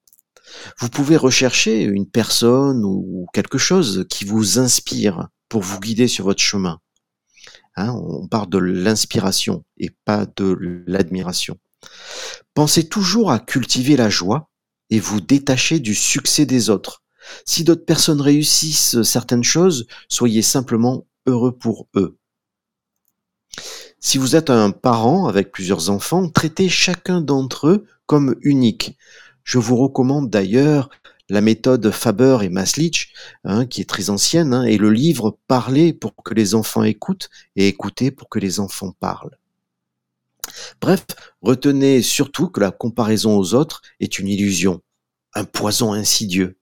Vous 0.80 0.90
pouvez 0.90 1.18
rechercher 1.18 1.84
une 1.84 2.10
personne 2.10 2.84
ou 2.84 3.28
quelque 3.34 3.58
chose 3.58 4.06
qui 4.10 4.26
vous 4.26 4.60
inspire 4.60 5.28
pour 5.48 5.62
vous 5.62 5.80
guider 5.80 6.08
sur 6.08 6.26
votre 6.26 6.42
chemin. 6.42 6.80
Hein, 7.76 7.94
on 7.94 8.28
parle 8.28 8.50
de 8.50 8.58
l'inspiration 8.58 9.64
et 9.78 9.92
pas 10.06 10.26
de 10.36 10.84
l'admiration. 10.88 11.58
Pensez 12.54 12.88
toujours 12.88 13.32
à 13.32 13.40
cultiver 13.40 13.96
la 13.96 14.10
joie 14.10 14.50
et 14.90 15.00
vous 15.00 15.22
détacher 15.22 15.80
du 15.80 15.96
succès 15.96 16.46
des 16.46 16.70
autres. 16.70 17.04
Si 17.46 17.64
d'autres 17.64 17.86
personnes 17.86 18.22
réussissent 18.22 19.02
certaines 19.04 19.44
choses, 19.44 19.88
soyez 20.08 20.42
simplement 20.42 21.08
heureux 21.26 21.56
pour 21.56 21.88
eux. 21.96 22.18
Si 24.00 24.18
vous 24.18 24.36
êtes 24.36 24.50
un 24.50 24.72
parent 24.72 25.28
avec 25.28 25.52
plusieurs 25.52 25.90
enfants, 25.90 26.30
traitez 26.30 26.70
chacun 26.70 27.22
d'entre 27.22 27.68
eux 27.68 27.86
comme 28.06 28.36
unique. 28.42 28.98
Je 29.44 29.58
vous 29.58 29.78
recommande 29.78 30.30
d'ailleurs 30.30 30.90
la 31.30 31.42
méthode 31.42 31.92
Faber 31.92 32.40
et 32.42 32.50
Maslich, 32.50 33.14
hein, 33.44 33.66
qui 33.66 33.82
est 33.82 33.90
très 33.90 34.10
ancienne, 34.10 34.54
hein, 34.54 34.64
et 34.64 34.78
le 34.78 34.92
livre 34.92 35.38
Parler 35.48 35.94
pour 35.94 36.16
que 36.16 36.34
les 36.34 36.56
enfants 36.56 36.84
écoutent 36.84 37.30
et 37.56 37.68
écouter 37.68 38.12
pour 38.12 38.30
que 38.30 38.40
les 38.40 38.60
enfants 38.60 38.94
parlent. 39.00 39.38
Bref, 40.82 41.06
retenez 41.42 42.02
surtout 42.02 42.50
que 42.50 42.60
la 42.60 42.72
comparaison 42.72 43.38
aux 43.38 43.54
autres 43.54 43.82
est 44.00 44.18
une 44.18 44.28
illusion, 44.28 44.82
un 45.36 45.46
poison 45.46 45.94
insidieux. 45.94 46.58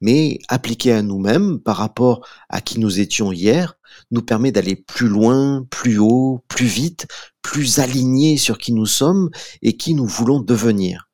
Mais 0.00 0.38
appliqué 0.48 0.92
à 0.92 1.02
nous-mêmes 1.02 1.58
par 1.58 1.76
rapport 1.76 2.26
à 2.48 2.60
qui 2.60 2.78
nous 2.78 3.00
étions 3.00 3.32
hier 3.32 3.76
nous 4.10 4.22
permet 4.22 4.52
d'aller 4.52 4.76
plus 4.76 5.08
loin, 5.08 5.66
plus 5.70 5.98
haut, 5.98 6.44
plus 6.48 6.66
vite, 6.66 7.08
plus 7.42 7.80
alignés 7.80 8.36
sur 8.36 8.58
qui 8.58 8.72
nous 8.72 8.86
sommes 8.86 9.30
et 9.62 9.76
qui 9.76 9.94
nous 9.94 10.06
voulons 10.06 10.40
devenir. 10.40 11.09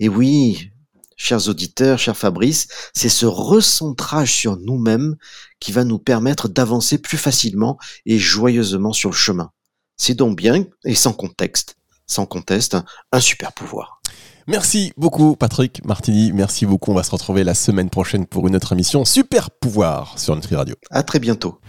Et 0.00 0.08
oui, 0.08 0.70
chers 1.16 1.48
auditeurs, 1.48 1.98
cher 1.98 2.16
Fabrice, 2.16 2.68
c'est 2.94 3.08
ce 3.08 3.26
recentrage 3.26 4.32
sur 4.32 4.56
nous-mêmes 4.56 5.16
qui 5.60 5.72
va 5.72 5.84
nous 5.84 5.98
permettre 5.98 6.48
d'avancer 6.48 6.98
plus 6.98 7.18
facilement 7.18 7.78
et 8.06 8.18
joyeusement 8.18 8.92
sur 8.92 9.10
le 9.10 9.16
chemin. 9.16 9.50
C'est 9.96 10.14
donc 10.14 10.36
bien 10.36 10.64
et 10.84 10.94
sans 10.94 11.12
contexte, 11.12 11.76
sans 12.06 12.26
conteste, 12.26 12.76
un 13.12 13.20
super 13.20 13.52
pouvoir. 13.52 14.00
Merci 14.46 14.94
beaucoup 14.96 15.36
Patrick 15.36 15.84
Martini, 15.84 16.32
merci 16.32 16.64
beaucoup. 16.64 16.92
On 16.92 16.94
va 16.94 17.02
se 17.02 17.10
retrouver 17.10 17.44
la 17.44 17.54
semaine 17.54 17.90
prochaine 17.90 18.24
pour 18.24 18.48
une 18.48 18.56
autre 18.56 18.72
émission 18.72 19.04
Super 19.04 19.50
Pouvoir 19.50 20.18
sur 20.18 20.34
Nutri 20.34 20.54
Radio. 20.54 20.74
À 20.90 21.02
très 21.02 21.18
bientôt. 21.18 21.60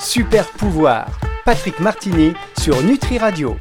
Super 0.00 0.48
Pouvoir, 0.52 1.20
Patrick 1.44 1.80
Martini 1.80 2.32
sur 2.60 2.80
Nutri 2.84 3.18
Radio. 3.18 3.56